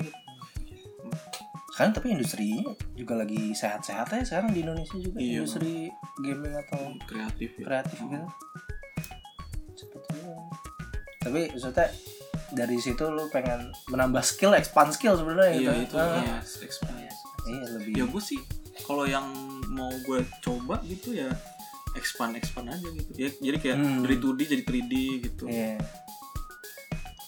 [1.68, 2.64] Sekarang tapi industri
[2.96, 5.32] juga lagi sehat-sehat ya sekarang di Indonesia juga Iya.
[5.38, 5.86] industri
[6.18, 8.26] gaming atau kreatif ya kreatif gitu.
[9.76, 10.34] Cepet juga.
[11.20, 11.86] Tapi maksudnya
[12.48, 15.84] dari situ lu pengen menambah skill, expand skill sebenarnya iya gitu.
[15.84, 16.16] itu Ah.
[16.16, 17.92] iya experience Iya lebih.
[17.92, 18.40] ya gue sih
[18.80, 19.26] kalau yang
[19.68, 21.30] mau gue coba gitu ya
[21.92, 24.00] expand expand aja gitu ya jadi kayak Hmm.
[24.00, 24.92] dari 2D jadi 3D
[25.22, 25.78] gitu Iya.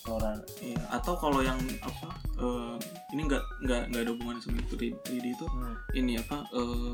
[0.05, 2.75] Orang Iya, atau kalau yang apa eh,
[3.11, 6.93] ini nggak nggak nggak ada hubungannya sama 3D, 3D itu hmm, ini apa eh,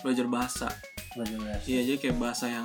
[0.00, 0.68] belajar bahasa
[1.12, 1.64] belajar bahasa.
[1.64, 2.64] iya jadi kayak bahasa yang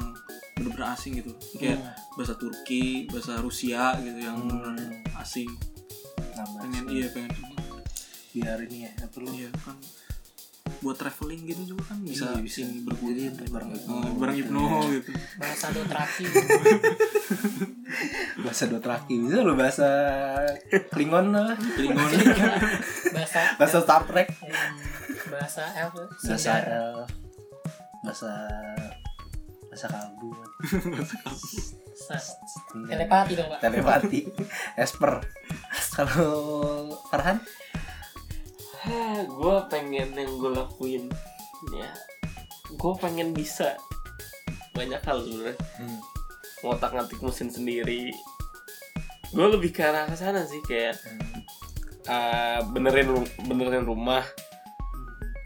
[0.59, 1.31] bener-bener asing gitu.
[1.55, 1.79] Kayak
[2.13, 4.75] bahasa Turki bahasa Rusia gitu yang Hmm.
[4.75, 4.75] bener
[5.17, 5.49] asing.
[6.35, 7.79] Nambah pengen iya pengen coba.
[8.29, 9.75] Biar ini ya apa lu iya kan.
[10.79, 12.63] Buat traveling gitu juga kan bisa Iya, bisa.
[12.63, 13.11] bisa berguna.
[13.11, 13.95] Jadi bareng Ibnu.
[14.15, 14.79] Bareng gitu Ibnu ya.
[14.93, 15.11] gitu.
[15.35, 16.23] Bahasa dotraki
[18.39, 19.15] bahasa Dothraki.
[19.19, 19.87] Bisa lu bahasa
[20.89, 21.51] Klingon lah.
[21.75, 21.99] Klingon.
[23.15, 24.29] Bahasa bahasa Star Trek
[25.29, 25.93] bahasa elf
[26.23, 27.09] bahasa elf,
[28.01, 28.31] bahasa
[29.79, 30.29] bahasa kalbu
[32.91, 33.59] telepati dong pak.
[33.63, 34.19] Telepati.
[34.75, 35.23] Esper.
[35.95, 36.35] Kalau
[37.07, 37.39] Farhan?
[39.23, 41.07] Gue pengen yang gue lakuin
[41.71, 41.91] ya.
[42.75, 43.79] Gue pengen bisa
[44.75, 45.55] banyak hal sebenarnya.
[45.79, 45.99] Hmm.
[46.59, 48.11] ngotak ngatik mesin sendiri.
[49.31, 50.99] Gue lebih ke arah ke sana sih kayak
[52.03, 54.27] eh, benerin ru- benerin rumah.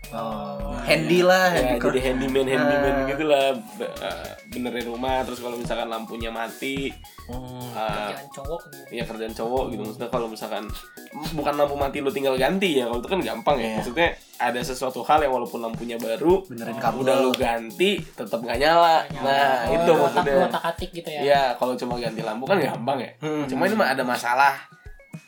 [0.09, 3.05] Oh, handy lah, ya, handy jadi handyman handyman Ah.
[3.05, 3.45] gitu lah
[3.79, 6.91] eh, benerin rumah terus kalau misalkan lampunya mati
[7.23, 7.71] Hmm.
[7.71, 8.91] eh, Jangan cowok gitu.
[8.91, 10.63] ya kerjaan cowok gitu maksudnya kalau misalkan
[11.31, 13.75] bukan lampu mati lu tinggal ganti ya kalau itu kan gampang ya Iya.
[13.79, 14.07] maksudnya
[14.37, 16.99] ada sesuatu hal yang walaupun lampunya baru Benerin kabel.
[17.01, 21.21] udah lu ganti tetap nggak nyala nah Oh, itu maksudnya otak atik gitu ya.
[21.23, 23.47] ya kalau cuma ganti lampu kan gampang ya Hmm.
[23.47, 24.53] cuma ini mah ada masalah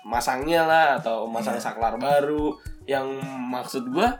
[0.04, 1.64] masangnya lah atau masang Iya.
[1.64, 2.54] saklar baru
[2.86, 3.08] yang
[3.48, 4.14] maksud gua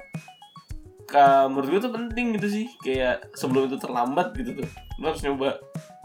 [1.06, 5.22] ka- menurut gua tuh penting gitu sih kayak sebelum itu terlambat gitu tuh lu harus
[5.22, 5.58] nyoba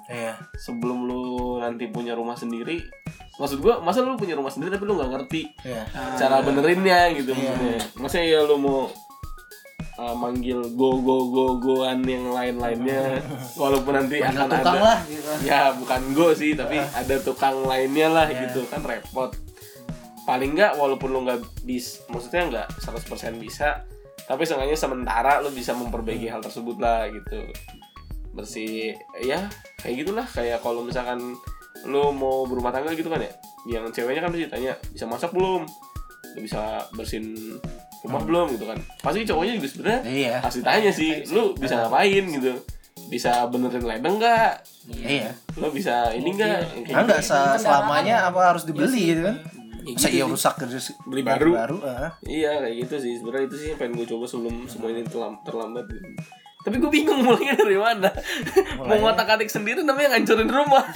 [0.06, 0.34] Iya.
[0.56, 1.22] sebelum lu
[1.56, 2.82] nanti punya rumah sendiri
[3.36, 5.82] maksud gua masa lu punya rumah sendiri tapi lu nggak ngerti Iya.
[6.16, 7.78] cara benerinnya gitu Iya.
[7.94, 8.90] maksudnya masa ya lu mau
[9.96, 13.22] uh, manggil go go go goan yang lain lainnya
[13.60, 15.30] walaupun nanti Panggil akan tukang ada lah gitu.
[15.42, 18.50] ya bukan go sih tapi ada tukang lainnya lah Iya.
[18.50, 19.30] gitu kan repot
[20.20, 23.06] paling nggak walaupun lu nggak bis maksudnya nggak 100%
[23.38, 23.86] bisa
[24.30, 27.50] tapi seenggaknya sementara lu bisa memperbaiki hal tersebut lah gitu.
[28.30, 30.22] Bersih ya kayak gitulah.
[30.24, 31.18] Kayak kalau misalkan
[31.82, 33.32] lu mau berumah tangga gitu kan ya
[33.66, 35.66] yang ceweknya kan pasti tanya bisa masak belum?
[36.30, 36.62] Lu bisa
[36.94, 37.58] bersihin
[38.00, 38.54] rumah belum?
[38.54, 38.78] Gitu kan.
[39.00, 40.34] Pasti cowoknya juga sebenarnya Iya.
[40.40, 42.24] harus ditanya sih lu bisa ngapain?
[42.24, 42.52] Gitu.
[43.10, 44.52] Bisa benerin ledeng nggak?
[44.88, 45.34] Iya.
[45.54, 49.36] lo bisa ini enggak Kan enggak se- selamanya apa harus dibeli gitu kan.
[49.82, 51.50] Masa iya rusak terus Beli baru.
[51.52, 52.10] baru ah.
[52.22, 55.40] iya kayak gitu sih sebenarnya itu sih yang pengen gue coba sebelum semua ini terlam-
[55.40, 56.04] terlambat gitu.
[56.60, 58.10] tapi gue bingung mulainya dari mana
[58.78, 60.84] mau ngotak atik sendiri namanya ngancurin rumah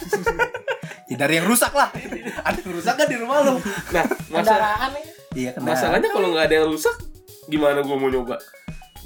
[1.05, 1.93] Ya dari yang rusak lah.
[2.41, 3.61] Ada yang rusak kan di rumah lu.
[3.91, 5.03] nah masa Kendaraan ya.
[5.35, 5.65] Iya kena.
[5.67, 6.97] masalahnya kalau nggak ada yang rusak
[7.45, 8.41] gimana gue mau nyoba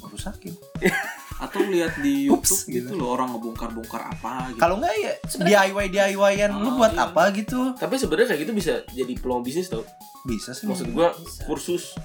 [0.05, 0.55] rusakin.
[1.39, 5.85] atau lihat di Ups, YouTube gitu loh orang ngebongkar-bongkar apa gitu Kalau enggak ya DIY
[5.87, 7.05] DIY-an lu Ah, buat iya.
[7.05, 7.59] apa gitu.
[7.73, 9.87] tapi sebenarnya kayak gitu bisa jadi peluang bisnis tau
[10.21, 10.67] Bisa sih.
[10.67, 11.07] maksud gue
[11.45, 11.95] kursus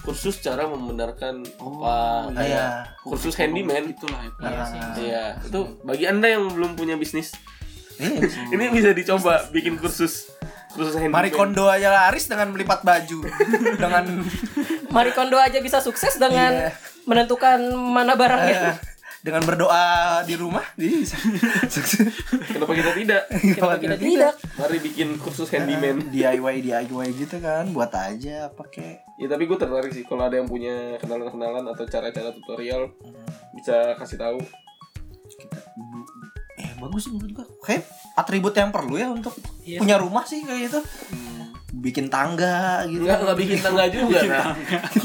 [0.00, 2.82] kursus cara membenarkan Oh, apa iya.
[3.00, 4.76] kursus handyman itulah itu Iya sih.
[4.76, 4.94] Ah.
[4.96, 7.30] Iya, itu bagi anda yang belum punya bisnis,
[7.94, 8.18] Iya.
[8.54, 10.34] ini bisa dicoba bikin kursus
[10.68, 11.22] kursus handyman.
[11.22, 13.18] Mari Kondo aja laris dengan melipat baju.
[13.78, 14.26] dengan
[14.88, 16.70] Marie Kondo aja bisa sukses dengan Iya.
[17.04, 18.58] Menentukan mana barangnya.
[18.70, 18.76] eh,
[19.20, 19.86] dengan berdoa
[20.22, 21.14] di rumah bisa.
[22.48, 23.22] Kenapa kita tidak?
[23.54, 24.34] Kenapa kita tidak?
[24.52, 26.10] Mari bikin kursus handyman.
[26.10, 30.34] DIY DIY gitu kan buat aja apa kek Ya tapi gue tertarik sih kalau ada
[30.34, 32.90] yang punya kenalan-kenalan atau cara-cara tutorial
[33.52, 34.42] bisa kasih tahu.
[36.54, 37.82] eh bagus sih menurut gua kayak
[38.14, 39.32] atribut yang perlu ya untuk
[39.62, 39.78] Iya.
[39.78, 40.80] punya rumah sih kayak gitu
[41.82, 43.02] bikin tangga gitu.
[43.02, 44.54] Enggak enggak bikin tangga juga nah.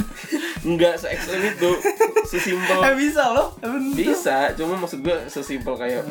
[0.68, 1.72] Enggak se ekstrem itu.
[1.74, 3.56] eh Sesimpel bisa loh.
[3.94, 6.04] Bisa, cuma maksud gue sesimpel kayak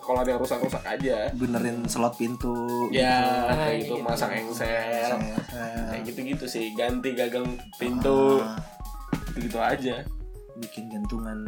[0.00, 1.30] kalau ada yang rusak-rusak aja.
[1.32, 2.90] benerin slot pintu.
[2.90, 4.02] Ya, Ah, kayak gitu gitu.
[4.02, 5.14] masang engsel.
[5.86, 7.46] Kayak gitu-gitu sih ganti gagang
[7.78, 8.42] pintu.
[8.42, 8.58] Ah,
[9.30, 10.02] gitu-gitu aja.
[10.58, 11.38] Bikin gantungan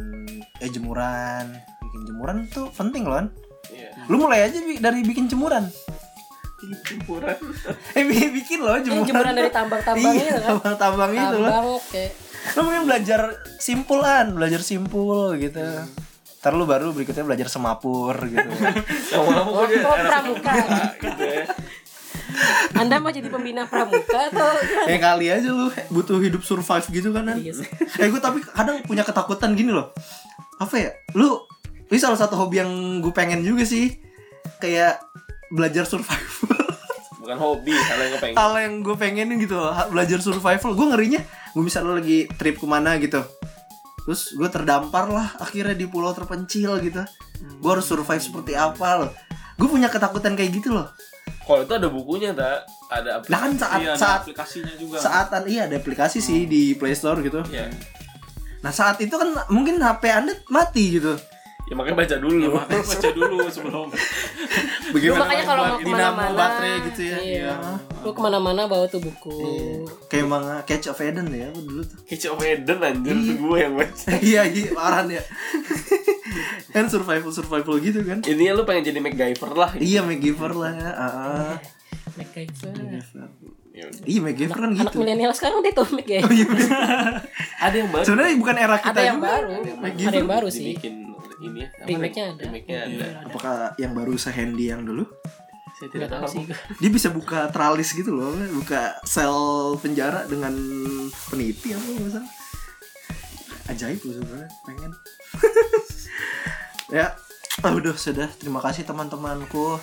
[0.57, 1.45] eh jemuran.
[1.83, 3.27] Bikin jemuran tuh penting loh kan
[3.65, 3.89] Iya.
[4.07, 5.63] lu mulai aja Bi, dari bikin jemuran
[6.63, 7.37] Jemuran.
[7.97, 9.05] eh bi- bikin loh jemuran.
[9.05, 10.43] jemuran dari tambang-tambang iya itu kan.
[10.49, 11.49] tambang-tambang itu loh.
[11.49, 12.11] Tambang kayak
[12.45, 13.21] lu mungkin belajar
[13.57, 15.63] simpulan belajar simpul gitu.
[16.37, 18.49] Ntar lu baru berikutnya belajar semapur gitu.
[19.13, 20.51] Lama-lama Oh, gue oh, pramuka.
[21.01, 21.45] gitu ya.
[22.73, 24.49] Anda mau jadi pembina pramuka atau
[24.83, 27.67] ya kali aja lu butuh hidup survive gitu kan kan Iya sih.
[27.95, 29.93] eh gue tapi kadang punya ketakutan gini loh.
[30.57, 30.91] Apa ya?
[31.13, 31.45] Lu
[31.85, 33.95] ini salah satu hobi yang gue pengen juga sih.
[34.57, 34.99] Kayak
[35.47, 36.52] belajar survival
[37.23, 38.35] Bukan hobi, hal yang kepengen.
[38.35, 39.55] hal yang gue pengenin gitu
[39.87, 40.75] belajar survival.
[40.75, 41.23] Gue ngerinya
[41.55, 43.23] gue misalnya lagi trip ke mana gitu.
[44.03, 46.99] Terus gue terdampar lah akhirnya di pulau terpencil gitu.
[47.63, 49.11] Gue harus survive seperti apa loh.
[49.55, 50.91] Gue punya ketakutan kayak gitu loh.
[51.47, 52.67] Kalau itu ada bukunya tak?
[52.91, 54.95] Ada nah kan saat iya ada saat aplikasinya juga.
[54.99, 57.39] saatan iya ada aplikasi sih di Play Store gitu.
[57.49, 57.71] Ya.
[58.63, 61.19] nah saat itu kan mungkin HP anda mati gitu
[61.63, 62.45] Ya makanya baca dulu.
[62.53, 63.87] makanya baca dulu sebelum
[64.93, 67.53] Lu makanya kalau mau ke mana-mana baterai gitu ya Iya.
[67.99, 69.39] Lu ke mana-mana bawa tuh buku.
[70.05, 73.57] kayak manga Catch of Eden ya aku dulu tuh Kece of Eden anjir itu gue
[73.57, 74.09] yang baca.
[74.21, 75.23] iya iya parah ya
[76.69, 79.71] kan survival survival gitu kan Intinya lu pengen jadi MacGyver lah.
[79.73, 79.83] gitu.
[79.83, 81.53] iya MacGyver lah ya ah, ah.
[82.17, 82.75] MacGyver.
[82.75, 83.01] Ya
[83.73, 84.05] udah.
[84.05, 86.21] iya MacGyver kan Anak gitu milenial sekarang dia tuh Mac ya.
[86.21, 86.45] Oh, iya.
[87.65, 88.05] Ada yang baru.
[88.05, 89.49] sebenarnya bukan era kita Ada yang juga baru.
[89.81, 90.09] MacGyver.
[90.09, 90.65] Ada yang baru sih.
[90.69, 90.95] Dibikin
[91.43, 91.67] ini ya.
[91.67, 92.41] apa Remake-nya ada.
[92.47, 93.07] Remake-nya ada.
[93.27, 95.03] apakah yang baru sehandy yang dulu
[95.73, 96.43] Saya Enggak tidak tahu sih.
[96.81, 99.35] dia bisa buka tralis gitu loh buka sel
[99.81, 100.53] penjara dengan
[101.27, 102.29] peniti apa misalnya
[103.73, 104.91] ajaib loh sebenarnya pengen
[107.01, 107.07] ya
[107.63, 109.79] ah, udah sudah terima kasih teman-temanku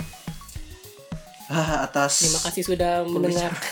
[1.50, 3.52] ah, atas Terima kasih sudah mendengar.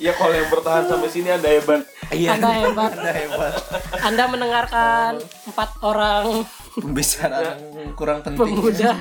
[0.00, 1.84] Ya kalau yang bertahan sampai sini ada hebat.
[2.08, 2.40] Iya.
[2.40, 2.92] Anda hebat.
[2.96, 3.52] Anda hebat.
[4.00, 7.60] Anda mendengarkan empat orang Pembicaraan
[7.92, 8.40] kurang penting.
[8.40, 8.96] pemuda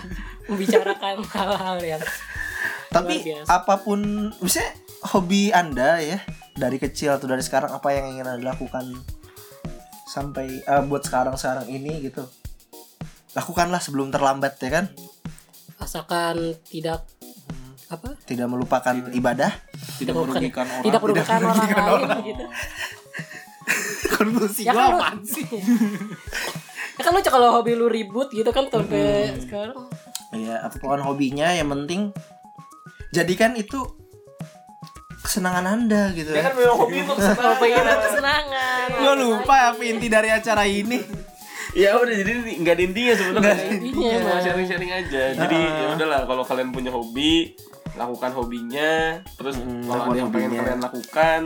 [0.51, 2.03] membicarakan hal-hal yang
[2.91, 4.75] Tapi apa pun misalnya
[5.15, 6.19] hobi Anda ya
[6.59, 8.91] dari kecil atau dari sekarang apa yang ingin Anda lakukan
[10.03, 12.27] sampai eh, buat sekarang-sekarang ini gitu.
[13.39, 14.85] Lakukanlah sebelum terlambat ya kan.
[15.79, 17.07] asalkan tidak
[17.89, 19.49] apa Tidak melupakan ibadah.
[19.97, 22.19] tidak merugikan orang tidak merugikan orang merugikan lain orang.
[22.23, 22.45] gitu
[24.13, 25.45] Konklusi ya gua kan lu, apaan sih?
[26.97, 29.77] ya kan lucu kalau hobi lu ribut gitu kan sampai sekarang
[30.29, 32.13] Iya, apa pun hobinya yang penting
[33.09, 33.81] jadikan itu
[35.19, 36.29] kesenangan Anda gitu.
[36.29, 41.01] Dia kan memang hobi itu kesenangan Gua lupa apa inti dari acara ini.
[41.73, 43.65] Ya udah jadi nggak ada intinya sebenarnya.
[43.71, 44.09] intinya.
[44.21, 45.21] Cuma sharing-sharing aja.
[45.33, 47.53] Jadi ya udahlah kalau kalian punya hobi
[47.99, 51.39] lakukan hobinya terus kalau lakukan ada yang pengen kalian lakukan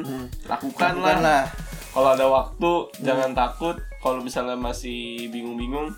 [0.46, 1.18] lakukan lah.
[1.18, 1.44] Lah.
[1.90, 3.76] kalau ada waktu jangan takut.
[3.98, 5.96] Kalau misalnya masih bingung-bingung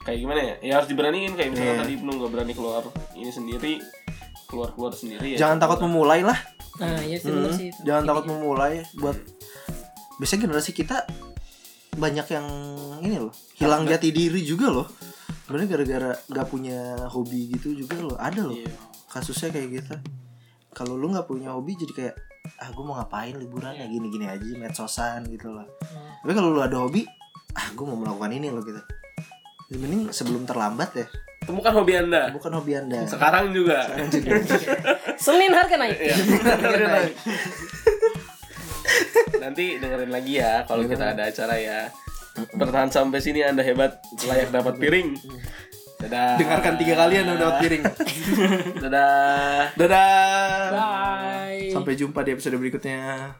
[0.00, 0.54] kayak gimana ya?
[0.60, 1.82] Ya harus diberaniin kayak misalnya Iya.
[1.82, 3.72] tadi Ibnu nggak berani keluar ini sendiri
[4.46, 5.38] keluar keluar sendiri ya.
[5.40, 6.36] Jangan takut memulai lah.
[6.76, 7.68] nah iya sih Hmm, sih.
[7.82, 9.16] Jangan takut memulai buat
[10.16, 11.04] biasanya generasi kita
[11.92, 12.46] banyak yang
[13.00, 14.86] ini loh hilang jati diri juga loh.
[15.42, 16.78] Sebenarnya gara-gara gak punya
[17.08, 18.52] hobi gitu juga loh ada loh.
[18.52, 18.72] Iya.
[19.12, 19.94] Kasusnya kayak gitu.
[20.72, 22.14] Kalau lu nggak punya hobi jadi kayak
[22.58, 23.84] ah gue mau ngapain liburan ya?
[23.84, 25.68] Gini-gini aja medsosan gitu loh.
[26.24, 27.04] Tapi kalau lu ada hobi
[27.52, 28.80] ah gue mau melakukan ini loh gitu.
[29.68, 31.06] Ya, mending sebelum terlambat ya.
[31.44, 32.32] Temukan hobi anda.
[32.32, 33.04] Bukan hobi anda.
[33.04, 33.84] Sekarang juga.
[35.24, 35.98] Senin harga naik.
[36.00, 36.16] Iya.
[39.42, 41.92] nanti dengerin lagi ya kalau kita ada acara ya.
[42.56, 45.12] Bertahan sampai sini anda hebat layak dapat piring
[46.02, 46.34] dadah.
[46.38, 47.82] Dengarkan tiga kali anda dapat piring.
[48.82, 49.62] Dadah.
[49.78, 50.62] Dadah.
[50.74, 51.70] Bye.
[51.70, 53.32] Sampai jumpa di episode berikutnya